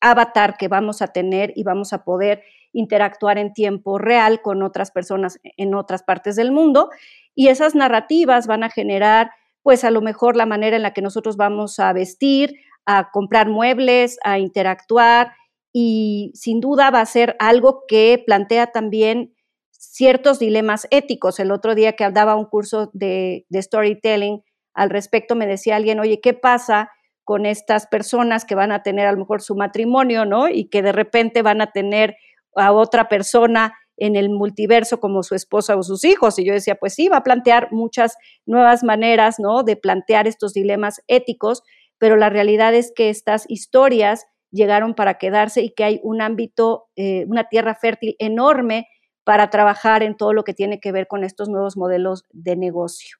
avatar 0.00 0.56
que 0.56 0.68
vamos 0.68 1.02
a 1.02 1.08
tener 1.08 1.52
y 1.56 1.62
vamos 1.62 1.92
a 1.92 2.04
poder 2.04 2.42
interactuar 2.72 3.38
en 3.38 3.52
tiempo 3.52 3.98
real 3.98 4.40
con 4.42 4.62
otras 4.62 4.90
personas 4.90 5.38
en 5.42 5.74
otras 5.74 6.02
partes 6.02 6.36
del 6.36 6.52
mundo. 6.52 6.90
Y 7.34 7.48
esas 7.48 7.74
narrativas 7.74 8.46
van 8.46 8.64
a 8.64 8.70
generar, 8.70 9.30
pues 9.62 9.84
a 9.84 9.90
lo 9.90 10.00
mejor 10.00 10.36
la 10.36 10.46
manera 10.46 10.76
en 10.76 10.82
la 10.82 10.92
que 10.92 11.02
nosotros 11.02 11.36
vamos 11.36 11.78
a 11.78 11.92
vestir, 11.92 12.54
a 12.84 13.10
comprar 13.10 13.48
muebles, 13.48 14.18
a 14.24 14.38
interactuar 14.38 15.32
y 15.72 16.32
sin 16.34 16.60
duda 16.60 16.90
va 16.90 17.00
a 17.00 17.06
ser 17.06 17.36
algo 17.38 17.84
que 17.86 18.22
plantea 18.24 18.68
también 18.68 19.34
ciertos 19.70 20.38
dilemas 20.38 20.86
éticos. 20.90 21.38
El 21.38 21.52
otro 21.52 21.74
día 21.74 21.92
que 21.92 22.10
daba 22.10 22.34
un 22.34 22.46
curso 22.46 22.90
de, 22.92 23.46
de 23.48 23.62
storytelling 23.62 24.42
al 24.74 24.90
respecto 24.90 25.36
me 25.36 25.46
decía 25.46 25.76
alguien, 25.76 26.00
oye, 26.00 26.20
¿qué 26.20 26.34
pasa 26.34 26.90
con 27.28 27.44
estas 27.44 27.86
personas 27.86 28.46
que 28.46 28.54
van 28.54 28.72
a 28.72 28.82
tener 28.82 29.06
a 29.06 29.12
lo 29.12 29.18
mejor 29.18 29.42
su 29.42 29.54
matrimonio, 29.54 30.24
¿no? 30.24 30.48
Y 30.48 30.70
que 30.70 30.80
de 30.80 30.92
repente 30.92 31.42
van 31.42 31.60
a 31.60 31.72
tener 31.72 32.16
a 32.56 32.72
otra 32.72 33.10
persona 33.10 33.74
en 33.98 34.16
el 34.16 34.30
multiverso 34.30 34.98
como 34.98 35.22
su 35.22 35.34
esposa 35.34 35.76
o 35.76 35.82
sus 35.82 36.04
hijos. 36.04 36.38
Y 36.38 36.46
yo 36.46 36.54
decía, 36.54 36.76
pues 36.76 36.94
sí, 36.94 37.10
va 37.10 37.18
a 37.18 37.22
plantear 37.22 37.68
muchas 37.70 38.16
nuevas 38.46 38.82
maneras, 38.82 39.38
¿no? 39.38 39.62
De 39.62 39.76
plantear 39.76 40.26
estos 40.26 40.54
dilemas 40.54 41.02
éticos, 41.06 41.62
pero 41.98 42.16
la 42.16 42.30
realidad 42.30 42.72
es 42.72 42.92
que 42.96 43.10
estas 43.10 43.44
historias 43.50 44.24
llegaron 44.50 44.94
para 44.94 45.18
quedarse 45.18 45.60
y 45.60 45.74
que 45.74 45.84
hay 45.84 46.00
un 46.02 46.22
ámbito, 46.22 46.88
eh, 46.96 47.26
una 47.28 47.44
tierra 47.50 47.74
fértil 47.74 48.16
enorme 48.20 48.88
para 49.24 49.50
trabajar 49.50 50.02
en 50.02 50.16
todo 50.16 50.32
lo 50.32 50.44
que 50.44 50.54
tiene 50.54 50.80
que 50.80 50.92
ver 50.92 51.06
con 51.06 51.24
estos 51.24 51.50
nuevos 51.50 51.76
modelos 51.76 52.24
de 52.30 52.56
negocio. 52.56 53.18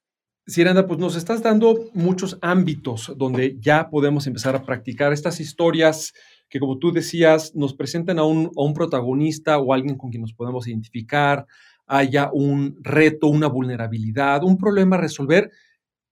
Siranda, 0.49 0.87
pues 0.87 0.99
nos 0.99 1.15
estás 1.15 1.43
dando 1.43 1.91
muchos 1.93 2.39
ámbitos 2.41 3.13
donde 3.19 3.59
ya 3.61 3.91
podemos 3.91 4.27
empezar 4.27 4.57
a 4.57 4.65
practicar 4.65 5.13
estas 5.13 5.41
historias 5.41 6.15
que, 6.49 6.59
como 6.59 6.79
tú 6.79 6.91
decías, 6.91 7.55
nos 7.55 7.75
presentan 7.75 8.19
a 8.19 8.25
un, 8.25 8.47
a 8.57 8.63
un 8.63 8.73
protagonista 8.73 9.59
o 9.59 9.75
alguien 9.75 9.99
con 9.99 10.09
quien 10.09 10.23
nos 10.23 10.33
podemos 10.33 10.67
identificar, 10.67 11.47
haya 11.87 12.31
un 12.33 12.79
reto, 12.81 13.27
una 13.27 13.47
vulnerabilidad, 13.47 14.43
un 14.43 14.57
problema 14.57 14.97
a 14.97 15.01
resolver 15.01 15.51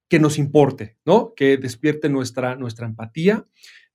que 0.06 0.18
nos 0.18 0.38
importe, 0.38 0.98
¿no? 1.06 1.32
Que 1.34 1.56
despierte 1.56 2.10
nuestra, 2.10 2.56
nuestra 2.56 2.86
empatía. 2.86 3.46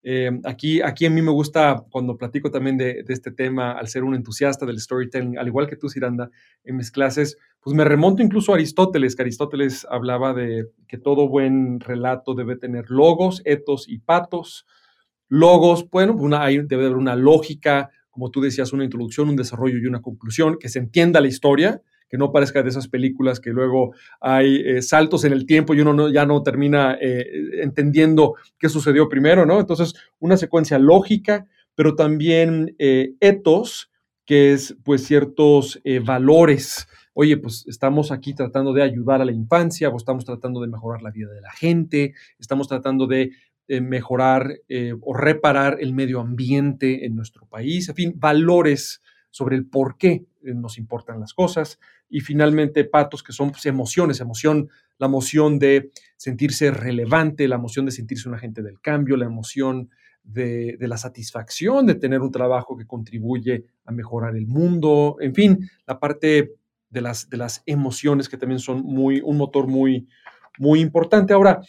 Eh, 0.04 0.32
aquí, 0.46 0.82
aquí 0.82 1.06
a 1.06 1.12
mí 1.12 1.22
me 1.22 1.32
gusta 1.32 1.84
cuando 1.92 2.18
platico 2.18 2.50
también 2.50 2.78
de, 2.78 3.04
este 3.08 3.32
tema, 3.32 3.74
al 3.74 3.88
ser 3.88 4.04
un 4.04 4.16
entusiasta 4.16 4.66
del 4.66 4.80
storytelling, 4.80 5.38
al 5.38 5.48
igual 5.48 5.68
que 5.68 5.76
tú, 5.76 5.90
Siranda, 5.90 6.30
en 6.64 6.78
mis 6.78 6.92
clases, 6.92 7.38
pues 7.60 7.76
me 7.76 7.84
remonto 7.84 8.24
incluso 8.24 8.52
a 8.52 8.56
Aristóteles, 8.56 9.16
que 9.16 9.22
Aristóteles 9.22 9.86
hablaba 9.90 10.34
de 10.34 10.68
que 10.88 10.98
todo 10.98 11.28
buen 11.28 11.80
relato 11.80 12.34
debe 12.34 12.56
tener 12.56 12.90
logos, 12.90 13.42
etos 13.46 13.88
y 13.88 14.00
patos. 14.00 14.66
Logos, 15.28 15.88
bueno, 15.90 16.14
una, 16.14 16.44
hay, 16.44 16.58
debe 16.60 16.86
haber 16.86 16.98
una 16.98 17.16
lógica, 17.16 17.92
como 18.10 18.32
tú 18.32 18.42
decías, 18.42 18.74
una 18.74 18.84
introducción, 18.84 19.30
un 19.30 19.36
desarrollo 19.36 19.78
y 19.78 19.86
una 19.86 20.02
conclusión, 20.02 20.58
que 20.60 20.70
se 20.70 20.80
entienda 20.80 21.22
la 21.22 21.28
historia, 21.28 21.82
que 22.12 22.18
no 22.18 22.34
parezca 22.34 22.62
de 22.62 22.70
esas 22.70 22.90
películas 22.90 23.40
que 23.40 23.52
luego 23.52 23.94
hay 24.20 24.58
eh, 24.66 24.82
saltos 24.82 25.24
en 25.24 25.32
el 25.32 25.46
tiempo 25.46 25.74
y 25.74 25.80
uno 25.80 25.94
no, 25.94 26.10
ya 26.10 26.26
no 26.26 26.44
termina 26.44 26.98
eh, 27.00 27.26
entendiendo 27.62 28.36
qué 28.60 28.68
sucedió 28.68 29.08
primero, 29.08 29.46
¿no? 29.46 29.62
Entonces, 29.62 29.94
una 30.20 30.36
secuencia 30.36 30.78
lógica, 30.78 31.48
pero 31.74 31.96
también 31.96 32.76
eh, 32.80 33.14
etos, 33.22 33.90
que 34.26 34.52
es 34.52 34.76
pues 34.84 35.06
ciertos 35.06 35.82
valores. 36.06 36.88
Oye, 37.14 37.38
pues 37.38 37.66
estamos 37.68 38.12
aquí 38.12 38.34
tratando 38.34 38.74
de 38.74 38.84
ayudar 38.84 39.22
a 39.22 39.26
la 39.26 39.32
infancia, 39.32 39.90
o 39.90 39.96
estamos 39.96 40.26
tratando 40.26 40.60
de 40.62 40.68
mejorar 40.68 41.02
la 41.02 41.12
vida 41.12 41.32
de 41.32 41.42
la 41.42 41.52
gente, 41.52 42.14
estamos 42.40 42.68
tratando 42.68 43.08
de 43.08 43.32
mejorar 43.68 44.60
o 45.02 45.14
reparar 45.14 45.78
el 45.82 45.94
medio 45.94 46.20
ambiente 46.20 47.06
en 47.06 47.16
nuestro 47.16 47.46
país, 47.46 47.90
en 47.90 47.96
fin, 47.96 48.14
valores 48.16 49.02
sobre 49.32 49.56
el 49.56 49.66
por 49.66 49.98
qué 49.98 50.26
nos 50.44 50.78
importan 50.78 51.20
las 51.20 51.34
cosas. 51.34 51.80
Y 52.12 52.20
finalmente, 52.20 52.84
patos, 52.84 53.24
que 53.24 53.34
son 53.34 53.52
pues, 53.52 53.66
emociones, 53.66 54.20
emoción, 54.20 54.70
la 55.00 55.08
emoción 55.08 55.58
de 55.58 55.92
sentirse 56.18 56.70
relevante, 56.70 57.48
la 57.48 57.56
emoción 57.56 57.86
de 57.88 57.92
sentirse 57.92 58.30
un 58.30 58.36
agente 58.36 58.62
del 58.62 58.80
cambio, 58.80 59.18
la 59.18 59.26
emoción 59.26 59.90
de, 60.24 60.78
la 60.80 60.98
satisfacción 60.98 61.86
de 61.86 61.96
tener 61.96 62.22
un 62.22 62.32
trabajo 62.32 62.78
que 62.78 62.86
contribuye 62.86 63.66
a 63.86 63.92
mejorar 63.92 64.36
el 64.36 64.46
mundo, 64.46 65.18
en 65.20 65.34
fin, 65.34 65.70
la 65.88 66.00
parte 66.00 66.54
de 66.90 67.02
las, 67.02 67.30
de 67.30 67.38
las 67.38 67.64
emociones 67.66 68.30
que 68.30 68.38
también 68.38 68.60
son 68.60 68.84
muy, 68.84 69.22
un 69.24 69.38
motor 69.38 69.68
muy, 69.68 70.08
muy 70.60 70.82
importante. 70.82 71.34
Ahora, 71.34 71.62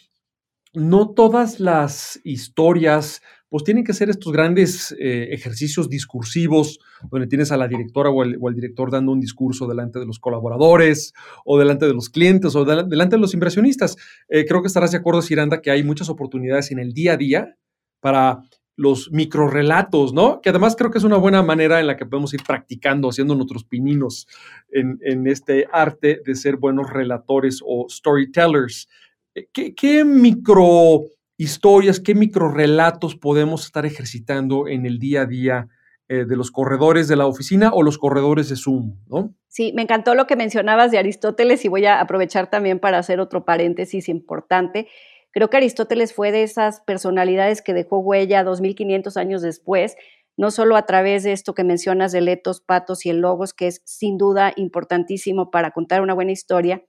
no 0.73 1.11
todas 1.11 1.59
las 1.59 2.19
historias 2.23 3.21
pues 3.53 3.63
tienen 3.63 3.83
que 3.83 3.93
ser 3.93 4.09
estos 4.09 4.33
grandes 4.33 4.95
eh, 4.99 5.27
ejercicios 5.29 5.87
discursivos 5.87 6.79
donde 7.11 7.27
tienes 7.27 7.51
a 7.51 7.57
la 7.57 7.67
directora 7.67 8.09
o 8.09 8.23
el, 8.23 8.55
director 8.55 8.89
dando 8.89 9.11
un 9.11 9.19
discurso 9.19 9.67
delante 9.67 9.99
de 9.99 10.07
los 10.07 10.17
colaboradores 10.17 11.13
o 11.45 11.59
delante 11.59 11.85
de 11.85 11.93
los 11.93 12.09
clientes 12.09 12.55
o 12.55 12.65
delante 12.65 13.15
de 13.15 13.21
los 13.21 13.35
inversionistas. 13.35 13.95
Eh, 14.27 14.45
creo 14.47 14.63
que 14.63 14.67
estarás 14.69 14.89
de 14.89 14.97
acuerdo, 14.97 15.21
Siranda, 15.21 15.61
que 15.61 15.69
hay 15.69 15.83
muchas 15.83 16.09
oportunidades 16.09 16.71
en 16.71 16.79
el 16.79 16.93
día 16.93 17.13
a 17.13 17.17
día 17.17 17.55
para 17.99 18.39
los 18.75 19.11
microrelatos, 19.11 20.13
¿no? 20.13 20.41
Que 20.41 20.49
además 20.49 20.75
creo 20.75 20.89
que 20.89 20.97
es 20.97 21.03
una 21.03 21.17
buena 21.17 21.43
manera 21.43 21.79
en 21.79 21.85
la 21.85 21.95
que 21.95 22.07
podemos 22.07 22.33
ir 22.33 22.41
practicando, 22.41 23.07
haciendo 23.07 23.35
nuestros 23.35 23.65
pininos 23.65 24.27
en 24.71 25.27
este 25.27 25.67
arte 25.71 26.21
de 26.25 26.33
ser 26.33 26.57
buenos 26.57 26.89
relatores 26.89 27.59
o 27.63 27.85
storytellers. 27.87 28.89
Eh, 29.35 29.47
¿Qué, 29.53 30.03
micro 30.05 31.03
historias, 31.37 31.99
qué 31.99 32.15
microrelatos 32.15 33.15
podemos 33.15 33.65
estar 33.65 33.85
ejercitando 33.85 34.67
en 34.67 34.85
el 34.85 34.99
día 34.99 35.21
a 35.21 35.25
día 35.25 35.67
eh, 36.07 36.25
de 36.25 36.35
los 36.35 36.51
corredores 36.51 37.07
de 37.07 37.15
la 37.15 37.25
oficina 37.25 37.71
o 37.73 37.81
los 37.81 37.97
corredores 37.97 38.49
de 38.49 38.55
Zoom, 38.55 38.95
¿no? 39.07 39.33
Sí, 39.47 39.71
me 39.75 39.81
encantó 39.81 40.15
lo 40.15 40.27
que 40.27 40.35
mencionabas 40.35 40.91
de 40.91 40.97
Aristóteles 40.97 41.63
y 41.65 41.67
voy 41.67 41.85
a 41.85 41.99
aprovechar 41.99 42.49
también 42.49 42.79
para 42.79 42.97
hacer 42.97 43.19
otro 43.19 43.45
paréntesis 43.45 44.09
importante. 44.09 44.87
Creo 45.31 45.49
que 45.49 45.57
Aristóteles 45.57 46.13
fue 46.13 46.31
de 46.31 46.43
esas 46.43 46.81
personalidades 46.81 47.61
que 47.61 47.73
dejó 47.73 47.99
huella 47.99 48.43
2500 48.43 49.17
años 49.17 49.41
después, 49.41 49.95
no 50.37 50.51
solo 50.51 50.75
a 50.75 50.85
través 50.85 51.23
de 51.23 51.31
esto 51.31 51.53
que 51.53 51.63
mencionas 51.63 52.11
de 52.11 52.21
letos, 52.21 52.61
patos 52.61 53.05
y 53.05 53.09
el 53.09 53.19
logos, 53.19 53.53
que 53.53 53.67
es 53.67 53.81
sin 53.85 54.17
duda 54.17 54.53
importantísimo 54.55 55.51
para 55.51 55.71
contar 55.71 56.01
una 56.01 56.13
buena 56.13 56.31
historia, 56.31 56.83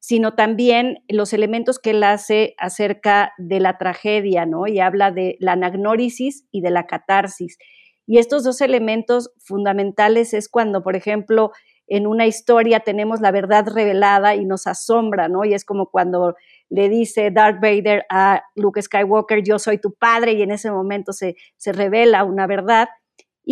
sino 0.00 0.34
también 0.34 1.04
los 1.08 1.32
elementos 1.32 1.78
que 1.78 1.90
él 1.90 2.02
hace 2.02 2.54
acerca 2.58 3.32
de 3.38 3.60
la 3.60 3.78
tragedia, 3.78 4.46
¿no? 4.46 4.66
Y 4.66 4.80
habla 4.80 5.12
de 5.12 5.36
la 5.40 5.52
anagnórisis 5.52 6.46
y 6.50 6.62
de 6.62 6.70
la 6.70 6.86
catarsis. 6.86 7.58
Y 8.06 8.18
estos 8.18 8.42
dos 8.42 8.60
elementos 8.60 9.30
fundamentales 9.38 10.34
es 10.34 10.48
cuando, 10.48 10.82
por 10.82 10.96
ejemplo, 10.96 11.52
en 11.86 12.06
una 12.06 12.26
historia 12.26 12.80
tenemos 12.80 13.20
la 13.20 13.30
verdad 13.30 13.66
revelada 13.68 14.36
y 14.36 14.46
nos 14.46 14.66
asombra, 14.66 15.28
¿no? 15.28 15.44
Y 15.44 15.54
es 15.54 15.64
como 15.64 15.90
cuando 15.90 16.34
le 16.70 16.88
dice 16.88 17.30
Darth 17.30 17.60
Vader 17.60 18.06
a 18.08 18.42
Luke 18.54 18.80
Skywalker, 18.80 19.42
yo 19.42 19.58
soy 19.58 19.78
tu 19.78 19.92
padre, 19.92 20.32
y 20.32 20.42
en 20.42 20.52
ese 20.52 20.70
momento 20.70 21.12
se, 21.12 21.36
se 21.56 21.72
revela 21.72 22.24
una 22.24 22.46
verdad. 22.46 22.88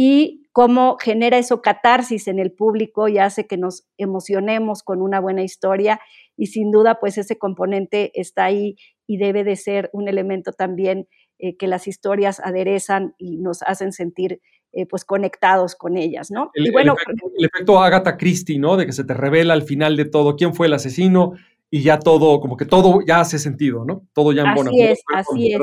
Y 0.01 0.47
cómo 0.53 0.97
genera 1.01 1.39
eso 1.39 1.61
catarsis 1.61 2.29
en 2.29 2.39
el 2.39 2.53
público 2.53 3.09
y 3.09 3.19
hace 3.19 3.49
que 3.49 3.57
nos 3.57 3.89
emocionemos 3.97 4.85
con 4.85 5.03
una 5.03 5.19
buena 5.19 5.43
historia 5.43 5.99
y 6.37 6.47
sin 6.47 6.71
duda 6.71 7.01
pues 7.01 7.19
ese 7.19 7.37
componente 7.37 8.13
está 8.15 8.45
ahí 8.45 8.77
y 9.09 9.17
debe 9.17 9.43
de 9.43 9.57
ser 9.57 9.91
un 9.93 10.07
elemento 10.07 10.53
también 10.53 11.09
eh, 11.41 11.57
que 11.57 11.67
las 11.67 11.89
historias 11.89 12.39
aderezan 12.39 13.17
y 13.19 13.39
nos 13.39 13.63
hacen 13.63 13.93
sentir 13.93 14.41
eh, 14.73 14.87
pues 14.87 15.05
conectados 15.05 15.75
con 15.75 15.97
ellas, 15.97 16.31
¿no? 16.31 16.53
El, 16.55 16.69
y 16.69 16.71
bueno, 16.71 16.95
el 17.37 17.47
efecto, 17.47 17.83
Agatha 17.83 18.17
Christie, 18.17 18.61
¿no? 18.61 18.77
De 18.77 18.87
que 18.87 18.93
se 18.93 19.03
te 19.03 19.15
revela 19.15 19.53
al 19.53 19.63
final 19.63 19.97
de 19.97 20.05
todo 20.05 20.37
quién 20.37 20.55
fue 20.55 20.69
el 20.69 20.75
asesino 20.75 21.33
y 21.71 21.83
ya 21.83 21.99
todo, 21.99 22.39
como 22.39 22.57
que 22.57 22.67
todo 22.67 23.01
ya 23.05 23.19
hace 23.19 23.41
sentido, 23.41 23.85
¿no? 23.85 24.07
Todo 24.13 24.33
ya 24.33 24.43
en 24.43 24.49
Así 24.51 24.81
es, 24.81 25.03
así 25.13 25.55
es. 25.55 25.61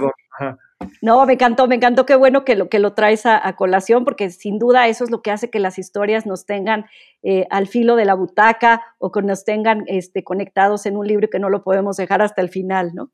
No, 1.02 1.26
me 1.26 1.34
encantó, 1.34 1.68
me 1.68 1.76
encantó, 1.76 2.06
qué 2.06 2.16
bueno 2.16 2.44
que 2.44 2.56
lo, 2.56 2.68
que 2.68 2.80
lo 2.80 2.94
traes 2.94 3.26
a, 3.26 3.56
colación, 3.56 4.04
porque 4.04 4.30
sin 4.30 4.60
duda 4.60 4.88
eso 4.88 5.06
es 5.06 5.12
lo 5.12 5.22
que 5.22 5.32
hace 5.32 5.50
que 5.50 5.60
las 5.60 5.80
historias 5.80 6.26
nos 6.26 6.46
tengan 6.46 6.86
eh, 7.24 7.48
al 7.50 7.68
filo 7.68 7.96
de 7.96 8.06
la 8.06 8.14
butaca 8.14 8.82
o 8.98 9.12
que 9.12 9.22
nos 9.22 9.46
tengan 9.46 9.84
este, 9.88 10.24
conectados 10.24 10.86
en 10.86 10.98
un 10.98 11.08
libro 11.08 11.30
que 11.30 11.40
no 11.40 11.50
lo 11.50 11.64
podemos 11.64 11.96
dejar 11.96 12.22
hasta 12.22 12.42
el 12.42 12.50
final, 12.50 12.92
¿no? 12.94 13.12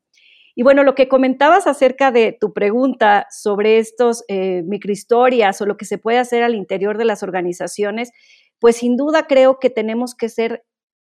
Y 0.54 0.64
bueno, 0.64 0.82
lo 0.82 0.94
que 0.94 1.08
comentabas 1.08 1.66
acerca 1.66 2.10
de 2.10 2.36
tu 2.38 2.52
pregunta 2.52 3.26
sobre 3.30 3.78
estos 3.78 4.24
eh, 4.28 4.62
microhistorias 4.66 5.60
o 5.60 5.66
lo 5.66 5.76
que 5.76 5.86
se 5.86 5.98
puede 5.98 6.18
hacer 6.18 6.42
al 6.42 6.54
interior 6.54 6.98
de 6.98 7.06
las 7.06 7.22
organizaciones, 7.22 8.12
pues 8.58 8.76
sin 8.76 8.96
duda 8.96 9.26
creo 9.26 9.58
que 9.58 9.70
tenemos 9.70 10.14
que 10.14 10.28
ser 10.28 10.64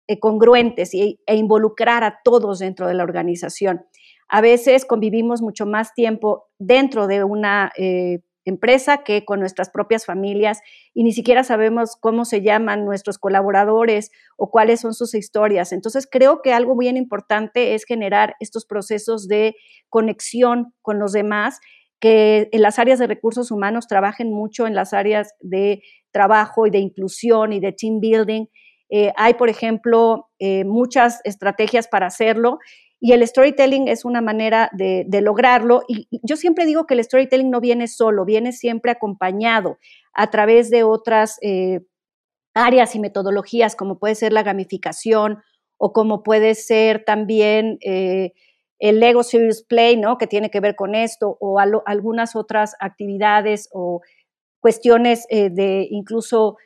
eh, 0.06 0.18
congruentes 0.18 0.94
y, 0.94 1.20
e 1.26 1.36
involucrar 1.36 2.04
a 2.04 2.20
todos 2.24 2.58
dentro 2.60 2.88
de 2.88 2.94
la 2.94 3.04
organización. 3.04 3.84
A 4.28 4.40
veces 4.40 4.84
convivimos 4.84 5.42
mucho 5.42 5.66
más 5.66 5.94
tiempo 5.94 6.46
dentro 6.58 7.06
de 7.06 7.24
una 7.24 7.72
eh, 7.76 8.20
empresa 8.44 9.02
que 9.04 9.24
con 9.24 9.40
nuestras 9.40 9.70
propias 9.70 10.04
familias 10.04 10.60
y 10.92 11.02
ni 11.02 11.12
siquiera 11.12 11.44
sabemos 11.44 11.96
cómo 11.98 12.24
se 12.24 12.42
llaman 12.42 12.84
nuestros 12.84 13.18
colaboradores 13.18 14.10
o 14.36 14.50
cuáles 14.50 14.80
son 14.80 14.94
sus 14.94 15.14
historias. 15.14 15.72
Entonces 15.72 16.06
creo 16.10 16.42
que 16.42 16.52
algo 16.52 16.76
bien 16.76 16.96
importante 16.96 17.74
es 17.74 17.84
generar 17.84 18.36
estos 18.40 18.66
procesos 18.66 19.28
de 19.28 19.56
conexión 19.88 20.74
con 20.82 20.98
los 20.98 21.12
demás 21.12 21.60
que 22.00 22.48
en 22.52 22.60
las 22.60 22.78
áreas 22.78 22.98
de 22.98 23.06
recursos 23.06 23.50
humanos 23.50 23.86
trabajen 23.86 24.30
mucho 24.30 24.66
en 24.66 24.74
las 24.74 24.92
áreas 24.92 25.34
de 25.40 25.82
trabajo 26.10 26.66
y 26.66 26.70
de 26.70 26.78
inclusión 26.78 27.52
y 27.52 27.60
de 27.60 27.72
team 27.72 27.98
building. 28.00 28.46
Eh, 28.90 29.12
hay, 29.16 29.34
por 29.34 29.48
ejemplo, 29.48 30.28
eh, 30.38 30.64
muchas 30.64 31.20
estrategias 31.24 31.88
para 31.88 32.06
hacerlo 32.06 32.58
y 33.00 33.12
el 33.12 33.26
storytelling 33.26 33.88
es 33.88 34.04
una 34.04 34.20
manera 34.20 34.70
de, 34.72 35.06
lograrlo. 35.20 35.82
Y, 35.88 36.08
yo 36.22 36.36
siempre 36.36 36.66
digo 36.66 36.86
que 36.86 36.94
el 36.94 37.04
storytelling 37.04 37.50
no 37.50 37.60
viene 37.60 37.88
solo, 37.88 38.24
viene 38.24 38.52
siempre 38.52 38.90
acompañado 38.90 39.78
a 40.12 40.30
través 40.30 40.70
de 40.70 40.84
otras 40.84 41.38
eh, 41.42 41.80
áreas 42.54 42.94
y 42.94 43.00
metodologías, 43.00 43.76
como 43.76 43.98
puede 43.98 44.14
ser 44.14 44.32
la 44.32 44.42
gamificación 44.42 45.42
o 45.76 45.92
como 45.92 46.22
puede 46.22 46.54
ser 46.54 47.04
también 47.04 47.78
eh, 47.82 48.32
el 48.78 49.00
Lego 49.00 49.22
Serious 49.22 49.62
Play, 49.62 49.96
¿no? 49.96 50.18
Que 50.18 50.26
tiene 50.26 50.50
que 50.50 50.60
ver 50.60 50.76
con 50.76 50.94
esto, 50.94 51.36
o 51.40 51.58
algunas 51.58 52.36
otras 52.36 52.74
actividades 52.80 53.68
o 53.72 54.00
cuestiones 54.60 55.26
eh, 55.28 55.50
de 55.50 55.86
incluso 55.90 56.56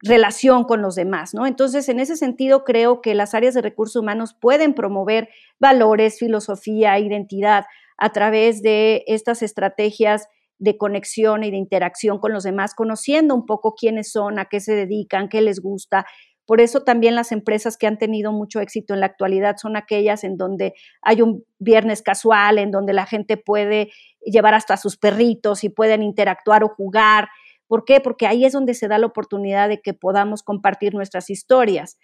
relación 0.00 0.64
con 0.64 0.82
los 0.82 0.94
demás, 0.94 1.34
¿no? 1.34 1.46
Entonces, 1.46 1.88
en 1.88 2.00
ese 2.00 2.16
sentido, 2.16 2.64
creo 2.64 3.00
que 3.00 3.14
las 3.14 3.34
áreas 3.34 3.54
de 3.54 3.62
recursos 3.62 4.00
humanos 4.00 4.34
pueden 4.38 4.74
promover 4.74 5.28
valores, 5.58 6.18
filosofía, 6.18 6.98
identidad 6.98 7.64
a 7.96 8.10
través 8.10 8.62
de 8.62 9.02
estas 9.06 9.42
estrategias 9.42 10.28
de 10.58 10.76
conexión 10.76 11.44
y 11.44 11.50
de 11.50 11.56
interacción 11.56 12.18
con 12.18 12.32
los 12.32 12.44
demás, 12.44 12.74
conociendo 12.74 13.34
un 13.34 13.46
poco 13.46 13.74
quiénes 13.74 14.10
son, 14.10 14.38
a 14.38 14.46
qué 14.46 14.60
se 14.60 14.74
dedican, 14.74 15.28
qué 15.28 15.40
les 15.40 15.60
gusta. 15.60 16.06
Por 16.46 16.60
eso 16.60 16.82
también 16.82 17.14
las 17.14 17.30
empresas 17.30 17.76
que 17.76 17.86
han 17.86 17.98
tenido 17.98 18.32
mucho 18.32 18.60
éxito 18.60 18.94
en 18.94 19.00
la 19.00 19.06
actualidad 19.06 19.56
son 19.58 19.76
aquellas 19.76 20.24
en 20.24 20.36
donde 20.36 20.74
hay 21.02 21.22
un 21.22 21.44
viernes 21.58 22.02
casual, 22.02 22.58
en 22.58 22.70
donde 22.70 22.92
la 22.92 23.06
gente 23.06 23.36
puede 23.36 23.90
llevar 24.20 24.54
hasta 24.54 24.76
sus 24.76 24.96
perritos 24.96 25.62
y 25.62 25.68
pueden 25.68 26.02
interactuar 26.02 26.64
o 26.64 26.68
jugar 26.68 27.28
¿Por 27.68 27.84
qué? 27.84 28.00
Porque 28.00 28.26
ahí 28.26 28.44
es 28.44 28.52
donde 28.52 28.74
se 28.74 28.88
da 28.88 28.98
la 28.98 29.06
oportunidad 29.06 29.68
de 29.68 29.80
que 29.80 29.94
podamos 29.94 30.42
compartir 30.42 30.94
nuestras 30.94 31.30
historias. 31.30 31.98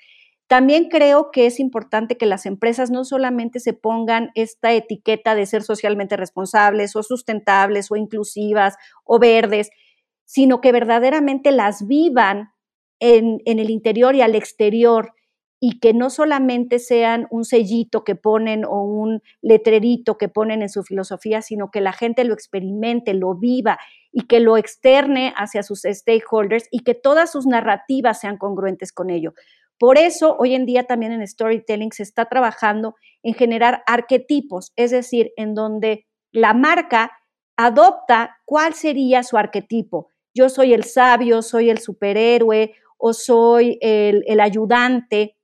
También 0.46 0.88
creo 0.90 1.30
que 1.32 1.46
es 1.46 1.58
importante 1.58 2.18
que 2.18 2.26
las 2.26 2.44
empresas 2.44 2.90
no 2.90 3.04
solamente 3.04 3.60
se 3.60 3.72
pongan 3.72 4.30
esta 4.34 4.72
etiqueta 4.74 5.34
de 5.34 5.46
ser 5.46 5.62
socialmente 5.62 6.16
responsables 6.16 6.94
o 6.96 7.02
sustentables 7.02 7.90
o 7.90 7.96
inclusivas 7.96 8.76
o 9.04 9.18
verdes, 9.18 9.70
sino 10.26 10.60
que 10.60 10.70
verdaderamente 10.70 11.50
las 11.50 11.86
vivan 11.86 12.50
en, 13.00 13.38
en 13.46 13.58
el 13.58 13.70
interior 13.70 14.14
y 14.14 14.20
al 14.20 14.34
exterior 14.34 15.14
y 15.66 15.78
que 15.78 15.94
no 15.94 16.10
solamente 16.10 16.78
sean 16.78 17.26
un 17.30 17.46
sellito 17.46 18.04
que 18.04 18.16
ponen 18.16 18.66
o 18.66 18.82
un 18.82 19.22
letrerito 19.40 20.18
que 20.18 20.28
ponen 20.28 20.60
en 20.60 20.68
su 20.68 20.82
filosofía, 20.82 21.40
sino 21.40 21.70
que 21.70 21.80
la 21.80 21.94
gente 21.94 22.24
lo 22.24 22.34
experimente, 22.34 23.14
lo 23.14 23.34
viva 23.34 23.78
y 24.12 24.26
que 24.26 24.40
lo 24.40 24.58
externe 24.58 25.32
hacia 25.38 25.62
sus 25.62 25.84
stakeholders 25.90 26.68
y 26.70 26.80
que 26.80 26.92
todas 26.92 27.32
sus 27.32 27.46
narrativas 27.46 28.20
sean 28.20 28.36
congruentes 28.36 28.92
con 28.92 29.08
ello. 29.08 29.32
Por 29.78 29.96
eso, 29.96 30.36
hoy 30.38 30.54
en 30.54 30.66
día 30.66 30.84
también 30.84 31.12
en 31.12 31.26
storytelling 31.26 31.92
se 31.92 32.02
está 32.02 32.26
trabajando 32.26 32.94
en 33.22 33.32
generar 33.32 33.82
arquetipos, 33.86 34.74
es 34.76 34.90
decir, 34.90 35.32
en 35.38 35.54
donde 35.54 36.04
la 36.30 36.52
marca 36.52 37.10
adopta 37.56 38.36
cuál 38.44 38.74
sería 38.74 39.22
su 39.22 39.38
arquetipo. 39.38 40.08
Yo 40.34 40.50
soy 40.50 40.74
el 40.74 40.84
sabio, 40.84 41.40
soy 41.40 41.70
el 41.70 41.78
superhéroe 41.78 42.74
o 42.98 43.14
soy 43.14 43.78
el, 43.80 44.24
el 44.26 44.40
ayudante 44.40 45.38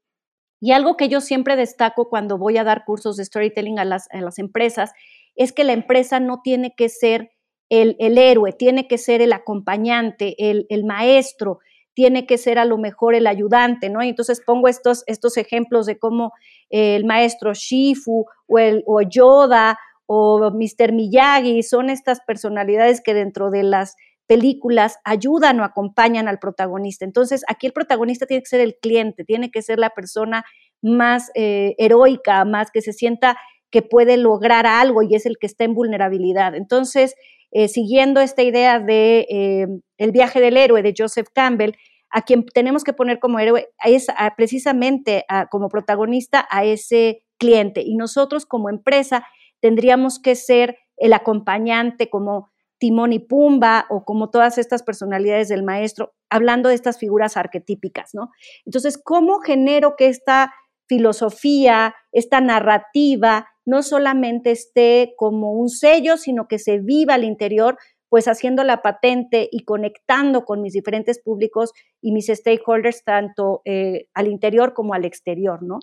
y 0.61 0.73
algo 0.73 0.97
que 0.97 1.09
yo 1.09 1.21
siempre 1.21 1.57
destaco 1.57 2.09
cuando 2.09 2.37
voy 2.37 2.59
a 2.59 2.65
dar 2.65 2.85
cursos 2.85 3.17
de 3.17 3.25
storytelling 3.25 3.79
a 3.79 3.85
las, 3.85 4.09
empresas 4.39 4.93
es 5.35 5.53
que 5.53 5.65
la 5.65 5.73
empresa 5.73 6.21
no 6.21 6.43
tiene 6.43 6.75
que 6.77 6.89
ser 6.89 7.31
el, 7.71 7.97
héroe, 7.99 8.53
tiene 8.53 8.87
que 8.87 8.99
ser 8.99 9.23
el 9.23 9.33
acompañante, 9.33 10.35
el, 10.39 10.85
maestro, 10.85 11.61
tiene 11.95 12.27
que 12.27 12.37
ser 12.37 12.59
a 12.59 12.65
lo 12.65 12.77
mejor 12.79 13.15
el 13.15 13.27
ayudante, 13.27 13.89
¿no? 13.89 14.03
Entonces 14.03 14.43
pongo 14.45 14.69
estos, 14.69 15.05
estos 15.07 15.37
ejemplos 15.37 15.87
de 15.87 15.99
cómo 15.99 16.33
el 16.69 17.05
maestro 17.05 17.55
Shifu 17.55 18.27
o, 18.47 18.59
el, 18.59 18.83
o 18.87 19.01
Yoda 19.03 19.79
o 20.07 20.51
Mr. 20.51 20.93
Miyagi 20.93 21.63
son 21.63 21.89
estas 21.89 22.21
personalidades 22.21 23.01
que 23.01 23.15
dentro 23.15 23.51
de 23.51 23.63
las 23.63 23.97
películas 24.31 25.01
ayudan 25.03 25.59
o 25.59 25.65
acompañan 25.65 26.29
al 26.29 26.39
protagonista. 26.39 27.05
Entonces, 27.05 27.43
aquí 27.49 27.67
el 27.67 27.73
protagonista 27.73 28.27
tiene 28.27 28.43
que 28.43 28.49
ser 28.49 28.61
el 28.61 28.77
cliente, 28.81 29.25
tiene 29.25 29.51
que 29.51 29.61
ser 29.61 29.81
la 29.81 29.91
persona 29.91 30.45
más 30.81 31.33
eh, 31.35 31.75
heroica, 31.79 32.45
más 32.45 32.71
que 32.71 32.81
se 32.81 32.93
sienta 32.93 33.37
que 33.73 33.83
puede 33.83 34.17
lograr 34.17 34.69
algo 34.69 35.03
y 35.03 35.17
es 35.17 35.27
el 35.27 35.37
que 35.37 35.49
está 35.49 35.65
en 35.65 35.75
vulnerabilidad. 35.75 36.55
Entonces, 36.55 37.17
eh, 37.51 37.67
siguiendo 37.67 38.21
esta 38.21 38.45
idea 38.45 38.79
de 38.79 39.27
eh, 39.29 39.67
el 39.99 40.13
viaje 40.13 40.41
del 40.41 40.59
héroe 40.59 40.85
de 40.85 40.95
Joseph 40.97 41.27
Campbell, 41.35 41.73
a 42.11 42.23
quien 42.23 42.47
tenemos 42.47 42.85
que 42.85 42.93
poner 42.93 43.19
como 43.19 43.41
héroe 43.41 43.67
es 43.85 44.07
precisamente 44.37 45.25
como 45.51 45.69
protagonista 45.69 46.47
a 46.51 46.65
ese 46.65 47.25
cliente 47.37 47.83
y 47.83 47.97
nosotros 47.97 48.47
como 48.47 48.71
empresa 48.71 49.27
tendríamos 49.59 50.21
que 50.21 50.37
ser 50.37 50.79
el 50.97 51.15
acompañante 51.15 52.09
como 52.09 52.51
Timón 52.81 53.13
y 53.13 53.21
Pumba 53.21 53.87
o 53.91 54.05
como 54.05 54.31
todas 54.31 54.59
estas 54.59 54.83
personalidades 54.83 55.49
del 55.49 55.63
maestro, 55.63 56.15
hablando 56.31 56.71
de 56.71 56.75
estas 56.75 56.99
figuras 56.99 57.37
arquetípicas, 57.37 58.11
¿no? 58.15 58.31
Entonces, 58.65 58.99
¿cómo 58.99 59.39
genero 59.41 59.95
que 59.97 60.09
esta 60.09 60.53
filosofía, 60.89 61.95
esta 62.11 62.41
narrativa, 62.41 63.47
no 63.65 63.85
solamente 63.85 64.51
esté 64.51 65.13
como 65.17 65.53
un 65.53 65.69
sello, 65.69 66.17
sino 66.17 66.49
que 66.49 66.59
se 66.59 66.81
viva 66.81 67.15
al 67.15 67.23
interior, 67.23 67.77
pues 68.09 68.27
haciendo 68.27 68.65
la 68.65 68.83
patente 68.83 69.49
y 69.53 69.65
conectando 69.65 70.45
con 70.45 70.63
mis 70.63 70.73
diferentes 70.73 71.21
públicos 71.23 71.71
y 72.03 72.11
mis 72.11 72.27
stakeholders, 72.27 73.05
tanto 73.05 73.63
eh, 73.65 74.09
al 74.15 74.27
interior 74.27 74.75
como 74.75 74.95
al 74.95 75.05
exterior, 75.05 75.63
¿no? 75.63 75.79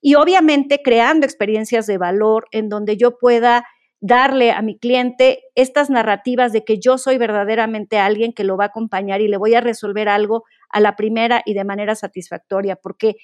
Y 0.00 0.14
obviamente 0.14 0.80
creando 0.82 1.26
experiencias 1.26 1.86
de 1.86 1.98
valor 1.98 2.46
en 2.52 2.68
donde 2.68 2.96
yo 2.96 3.18
pueda 3.18 3.64
darle 4.02 4.50
a 4.50 4.62
mi 4.62 4.76
cliente 4.76 5.44
estas 5.54 5.88
narrativas 5.88 6.52
de 6.52 6.64
que 6.64 6.78
yo 6.80 6.98
soy 6.98 7.18
verdaderamente 7.18 7.98
alguien 7.98 8.32
que 8.32 8.42
lo 8.42 8.56
va 8.56 8.64
a 8.64 8.66
acompañar 8.66 9.20
y 9.20 9.28
le 9.28 9.36
voy 9.36 9.54
a 9.54 9.60
resolver 9.60 10.08
algo 10.08 10.42
a 10.70 10.80
la 10.80 10.96
primera 10.96 11.40
y 11.46 11.54
de 11.54 11.64
manera 11.64 11.94
satisfactoria, 11.94 12.74
porque 12.74 13.14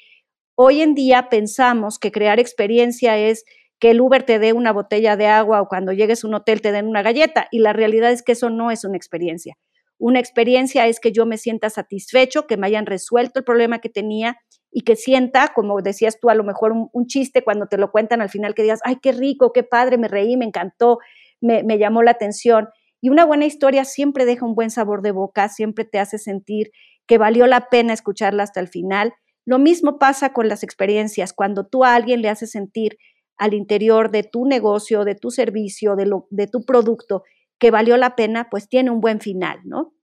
hoy 0.54 0.80
en 0.80 0.94
día 0.94 1.28
pensamos 1.30 1.98
que 1.98 2.12
crear 2.12 2.38
experiencia 2.38 3.18
es 3.18 3.44
que 3.80 3.90
el 3.90 4.00
Uber 4.00 4.22
te 4.22 4.38
dé 4.38 4.52
una 4.52 4.72
botella 4.72 5.16
de 5.16 5.26
agua 5.26 5.60
o 5.60 5.66
cuando 5.66 5.92
llegues 5.92 6.22
a 6.22 6.28
un 6.28 6.34
hotel 6.34 6.60
te 6.60 6.70
den 6.70 6.86
una 6.86 7.02
galleta 7.02 7.48
y 7.50 7.58
la 7.58 7.72
realidad 7.72 8.12
es 8.12 8.22
que 8.22 8.32
eso 8.32 8.48
no 8.48 8.70
es 8.70 8.84
una 8.84 8.96
experiencia. 8.96 9.56
Una 9.98 10.20
experiencia 10.20 10.86
es 10.86 11.00
que 11.00 11.10
yo 11.10 11.26
me 11.26 11.38
sienta 11.38 11.70
satisfecho, 11.70 12.46
que 12.46 12.56
me 12.56 12.68
hayan 12.68 12.86
resuelto 12.86 13.40
el 13.40 13.44
problema 13.44 13.80
que 13.80 13.88
tenía 13.88 14.38
y 14.70 14.82
que 14.82 14.96
sienta, 14.96 15.52
como 15.54 15.80
decías 15.80 16.18
tú, 16.20 16.30
a 16.30 16.34
lo 16.34 16.44
mejor 16.44 16.72
un, 16.72 17.06
chiste 17.06 17.42
cuando 17.42 17.66
te 17.66 17.78
lo 17.78 17.90
cuentan 17.90 18.20
al 18.20 18.28
final, 18.28 18.54
que 18.54 18.62
digas, 18.62 18.80
ay, 18.84 18.96
qué 19.02 19.12
rico, 19.12 19.52
qué 19.52 19.62
padre, 19.62 19.98
me 19.98 20.08
reí, 20.08 20.36
me 20.36 20.44
encantó, 20.44 20.98
me, 21.40 21.62
me 21.62 21.78
llamó 21.78 22.02
la 22.02 22.10
atención. 22.10 22.68
Y 23.00 23.08
una 23.08 23.24
buena 23.24 23.46
historia 23.46 23.84
siempre 23.84 24.24
deja 24.24 24.44
un 24.44 24.54
buen 24.54 24.70
sabor 24.70 25.02
de 25.02 25.12
boca, 25.12 25.48
siempre 25.48 25.84
te 25.84 25.98
hace 25.98 26.18
sentir 26.18 26.70
que 27.06 27.18
valió 27.18 27.46
la 27.46 27.68
pena 27.70 27.94
escucharla 27.94 28.42
hasta 28.42 28.60
el 28.60 28.68
final. 28.68 29.14
Lo 29.46 29.58
mismo 29.58 29.98
pasa 29.98 30.32
con 30.32 30.48
las 30.48 30.62
experiencias, 30.62 31.32
cuando 31.32 31.66
tú 31.66 31.84
a 31.84 31.94
alguien 31.94 32.20
le 32.20 32.28
haces 32.28 32.50
sentir 32.50 32.98
al 33.38 33.54
interior 33.54 34.10
de 34.10 34.24
tu 34.24 34.44
negocio, 34.44 35.04
de 35.04 35.14
tu 35.14 35.30
servicio, 35.30 35.96
de, 35.96 36.06
lo, 36.06 36.26
de 36.30 36.48
tu 36.48 36.64
producto, 36.64 37.22
que 37.58 37.70
valió 37.70 37.96
la 37.96 38.14
pena, 38.14 38.48
pues 38.50 38.68
tiene 38.68 38.90
un 38.90 39.00
buen 39.00 39.20
final, 39.20 39.60
¿no? 39.64 39.94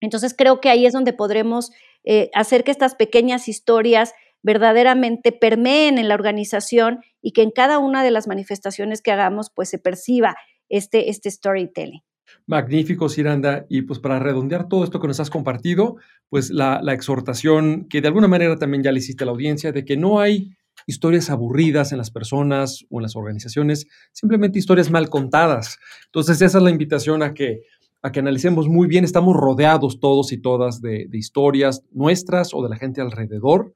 Entonces 0.00 0.34
creo 0.36 0.60
que 0.60 0.70
ahí 0.70 0.86
es 0.86 0.92
donde 0.92 1.12
podremos 1.12 1.70
eh, 2.04 2.30
hacer 2.34 2.64
que 2.64 2.70
estas 2.70 2.94
pequeñas 2.94 3.48
historias 3.48 4.14
verdaderamente 4.42 5.32
permeen 5.32 5.98
en 5.98 6.08
la 6.08 6.14
organización 6.14 7.00
y 7.20 7.32
que 7.32 7.42
en 7.42 7.50
cada 7.50 7.78
una 7.78 8.02
de 8.04 8.10
las 8.10 8.28
manifestaciones 8.28 9.02
que 9.02 9.12
hagamos 9.12 9.50
pues 9.50 9.68
se 9.68 9.78
perciba 9.78 10.36
este, 10.68 11.10
este 11.10 11.30
storytelling. 11.30 12.02
Magnífico, 12.46 13.08
Ciranda. 13.08 13.66
Y 13.68 13.82
pues 13.82 13.98
para 13.98 14.18
redondear 14.18 14.68
todo 14.68 14.84
esto 14.84 15.00
que 15.00 15.08
nos 15.08 15.20
has 15.20 15.30
compartido, 15.30 15.96
pues 16.28 16.50
la, 16.50 16.80
la, 16.82 16.92
exhortación 16.92 17.88
que 17.88 18.00
de 18.00 18.08
alguna 18.08 18.28
manera 18.28 18.58
también 18.58 18.82
ya 18.82 18.92
le 18.92 18.98
hiciste 18.98 19.24
a 19.24 19.26
la 19.26 19.32
audiencia 19.32 19.72
de 19.72 19.84
que 19.84 19.96
no 19.96 20.20
hay 20.20 20.56
historias 20.86 21.30
aburridas 21.30 21.92
en 21.92 21.98
las 21.98 22.10
personas 22.10 22.84
o 22.90 22.98
en 22.98 23.02
las 23.02 23.16
organizaciones, 23.16 23.86
simplemente 24.12 24.58
historias 24.58 24.90
mal 24.90 25.08
contadas. 25.10 25.78
Entonces 26.06 26.40
esa 26.40 26.58
es 26.58 26.64
la 26.64 26.70
invitación 26.70 27.22
a 27.22 27.34
que 27.34 27.62
que 28.12 28.20
analicemos 28.20 28.68
muy 28.68 28.88
bien. 28.88 29.04
Estamos 29.04 29.36
rodeados 29.36 30.00
todos 30.00 30.32
y 30.32 30.38
todas 30.38 30.80
de, 30.80 31.08
historias 31.12 31.84
nuestras 31.92 32.54
o 32.54 32.62
de 32.62 32.68
la 32.68 32.76
gente 32.76 33.00
alrededor 33.00 33.74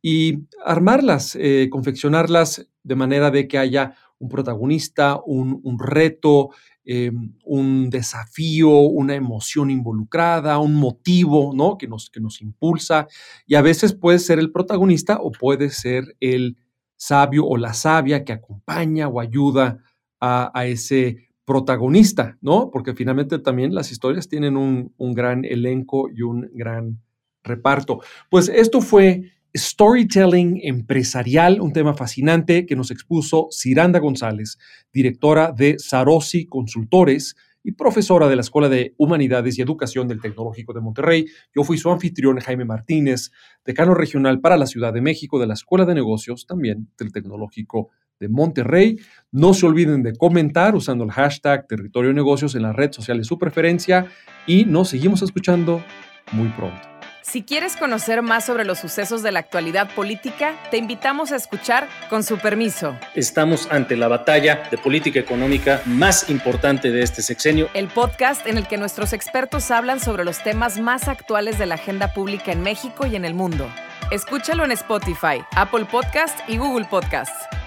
y 0.00 0.40
armarlas, 0.64 1.36
eh, 1.36 1.68
confeccionarlas 1.70 2.68
de 2.82 2.96
manera 2.96 3.30
de 3.30 3.46
que 3.46 3.58
haya 3.58 3.94
un 4.18 4.28
protagonista, 4.28 5.20
un, 5.24 5.78
reto, 5.78 6.50
em, 6.84 7.34
un 7.44 7.90
desafío, 7.90 8.70
una 8.70 9.14
emoción 9.14 9.70
involucrada, 9.70 10.58
un 10.58 10.74
motivo 10.74 11.52
¿no? 11.54 11.76
que, 11.76 11.88
nos, 11.88 12.10
que 12.10 12.20
nos 12.20 12.40
impulsa. 12.40 13.08
Y 13.46 13.54
a 13.54 13.62
veces 13.62 13.94
puede 13.94 14.18
ser 14.18 14.38
el 14.38 14.52
protagonista 14.52 15.18
o 15.20 15.32
puede 15.32 15.70
ser 15.70 16.16
el 16.20 16.56
sabio 16.96 17.46
o 17.46 17.56
la 17.56 17.74
sabia 17.74 18.24
que 18.24 18.32
acompaña 18.32 19.08
o 19.08 19.20
ayuda 19.20 19.78
a 20.20 20.66
ese 20.66 21.31
protagonista, 21.44 22.38
¿no? 22.40 22.70
Porque 22.70 22.94
finalmente 22.94 23.38
también 23.38 23.74
las 23.74 23.90
historias 23.90 24.28
tienen 24.28 24.56
un, 24.56 24.92
un 24.96 25.12
gran 25.14 25.44
elenco 25.44 26.08
y 26.08 26.22
un 26.22 26.50
gran 26.54 27.00
reparto. 27.42 28.00
Pues 28.30 28.48
esto 28.48 28.80
fue 28.80 29.32
Storytelling 29.54 30.60
empresarial, 30.62 31.60
un 31.60 31.72
tema 31.72 31.94
fascinante 31.94 32.64
que 32.64 32.76
nos 32.76 32.90
expuso 32.90 33.48
Ciranda 33.50 33.98
González, 33.98 34.58
directora 34.92 35.52
de 35.52 35.78
Sarosi 35.78 36.46
Consultores 36.46 37.36
y 37.64 37.72
profesora 37.72 38.28
de 38.28 38.36
la 38.36 38.42
Escuela 38.42 38.68
de 38.68 38.94
Humanidades 38.96 39.58
y 39.58 39.62
Educación 39.62 40.08
del 40.08 40.20
Tecnológico 40.20 40.72
de 40.72 40.80
Monterrey. 40.80 41.26
Yo 41.54 41.64
fui 41.64 41.78
su 41.78 41.90
anfitrión 41.90 42.40
Jaime 42.40 42.64
Martínez, 42.64 43.30
decano 43.64 43.94
regional 43.94 44.40
para 44.40 44.56
la 44.56 44.66
Ciudad 44.66 44.92
de 44.92 45.00
México 45.00 45.38
de 45.38 45.46
la 45.46 45.54
Escuela 45.54 45.84
de 45.84 45.94
Negocios, 45.94 46.46
también 46.46 46.88
del 46.98 47.12
Tecnológico 47.12 47.90
de 48.20 48.28
Monterrey. 48.28 48.98
No 49.30 49.54
se 49.54 49.66
olviden 49.66 50.02
de 50.02 50.14
comentar 50.14 50.74
usando 50.74 51.04
el 51.04 51.10
hashtag 51.10 51.66
Territorio 51.66 52.12
Negocios 52.12 52.54
en 52.54 52.62
la 52.62 52.72
red 52.72 52.92
social 52.92 53.18
de 53.18 53.24
su 53.24 53.38
preferencia 53.38 54.06
y 54.46 54.64
nos 54.64 54.90
seguimos 54.90 55.22
escuchando 55.22 55.84
muy 56.32 56.48
pronto. 56.48 56.92
Si 57.22 57.44
quieres 57.44 57.76
conocer 57.76 58.20
más 58.20 58.44
sobre 58.44 58.64
los 58.64 58.80
sucesos 58.80 59.22
de 59.22 59.30
la 59.30 59.38
actualidad 59.38 59.94
política, 59.94 60.56
te 60.72 60.76
invitamos 60.76 61.30
a 61.30 61.36
escuchar 61.36 61.88
Con 62.10 62.24
su 62.24 62.36
permiso. 62.36 62.96
Estamos 63.14 63.68
ante 63.70 63.96
la 63.96 64.08
batalla 64.08 64.64
de 64.70 64.76
política 64.76 65.20
económica 65.20 65.80
más 65.86 66.28
importante 66.28 66.90
de 66.90 67.02
este 67.02 67.22
sexenio. 67.22 67.68
El 67.74 67.86
podcast 67.88 68.44
en 68.48 68.58
el 68.58 68.66
que 68.66 68.76
nuestros 68.76 69.12
expertos 69.12 69.70
hablan 69.70 70.00
sobre 70.00 70.24
los 70.24 70.42
temas 70.42 70.80
más 70.80 71.06
actuales 71.06 71.58
de 71.58 71.66
la 71.66 71.76
agenda 71.76 72.12
pública 72.12 72.50
en 72.50 72.60
México 72.60 73.06
y 73.06 73.14
en 73.14 73.24
el 73.24 73.34
mundo. 73.34 73.68
Escúchalo 74.10 74.64
en 74.64 74.72
Spotify, 74.72 75.42
Apple 75.54 75.86
Podcast 75.90 76.38
y 76.48 76.58
Google 76.58 76.86
Podcast. 76.90 77.61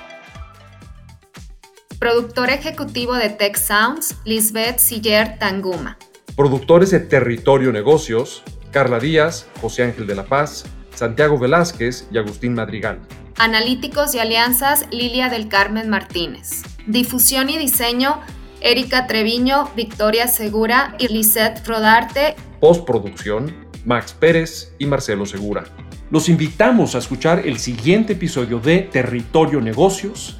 Productor 2.06 2.52
ejecutivo 2.52 3.16
de 3.16 3.30
Tech 3.30 3.58
Sounds, 3.58 4.18
Lisbeth 4.26 4.78
Siller 4.78 5.40
Tanguma. 5.40 5.98
Productores 6.36 6.92
de 6.92 7.00
Territorio 7.00 7.72
Negocios, 7.72 8.44
Carla 8.70 9.00
Díaz, 9.00 9.48
José 9.60 9.86
Ángel 9.86 10.06
de 10.06 10.14
la 10.14 10.26
Paz, 10.26 10.66
Santiago 10.94 11.40
Velázquez 11.40 12.08
y 12.12 12.20
Agustín 12.20 12.54
Madrigal. 12.54 13.00
Analíticos 13.40 14.14
y 14.14 14.20
alianzas, 14.20 14.86
Lilia 14.92 15.30
del 15.30 15.48
Carmen 15.48 15.90
Martínez. 15.90 16.62
Difusión 16.86 17.50
y 17.50 17.58
diseño, 17.58 18.22
Erika 18.62 19.08
Treviño, 19.08 19.72
Victoria 19.76 20.28
Segura 20.28 20.96
y 21.00 21.08
Lisette 21.08 21.66
Rodarte. 21.66 22.36
Postproducción, 22.60 23.52
Max 23.84 24.14
Pérez 24.14 24.76
y 24.78 24.86
Marcelo 24.86 25.26
Segura. 25.26 25.64
Los 26.12 26.30
invitamos 26.30 26.94
a 26.94 27.00
escuchar 27.00 27.48
el 27.48 27.58
siguiente 27.58 28.14
episodio 28.14 28.60
de 28.60 28.82
Territorio 28.82 29.60
Negocios 29.60 30.40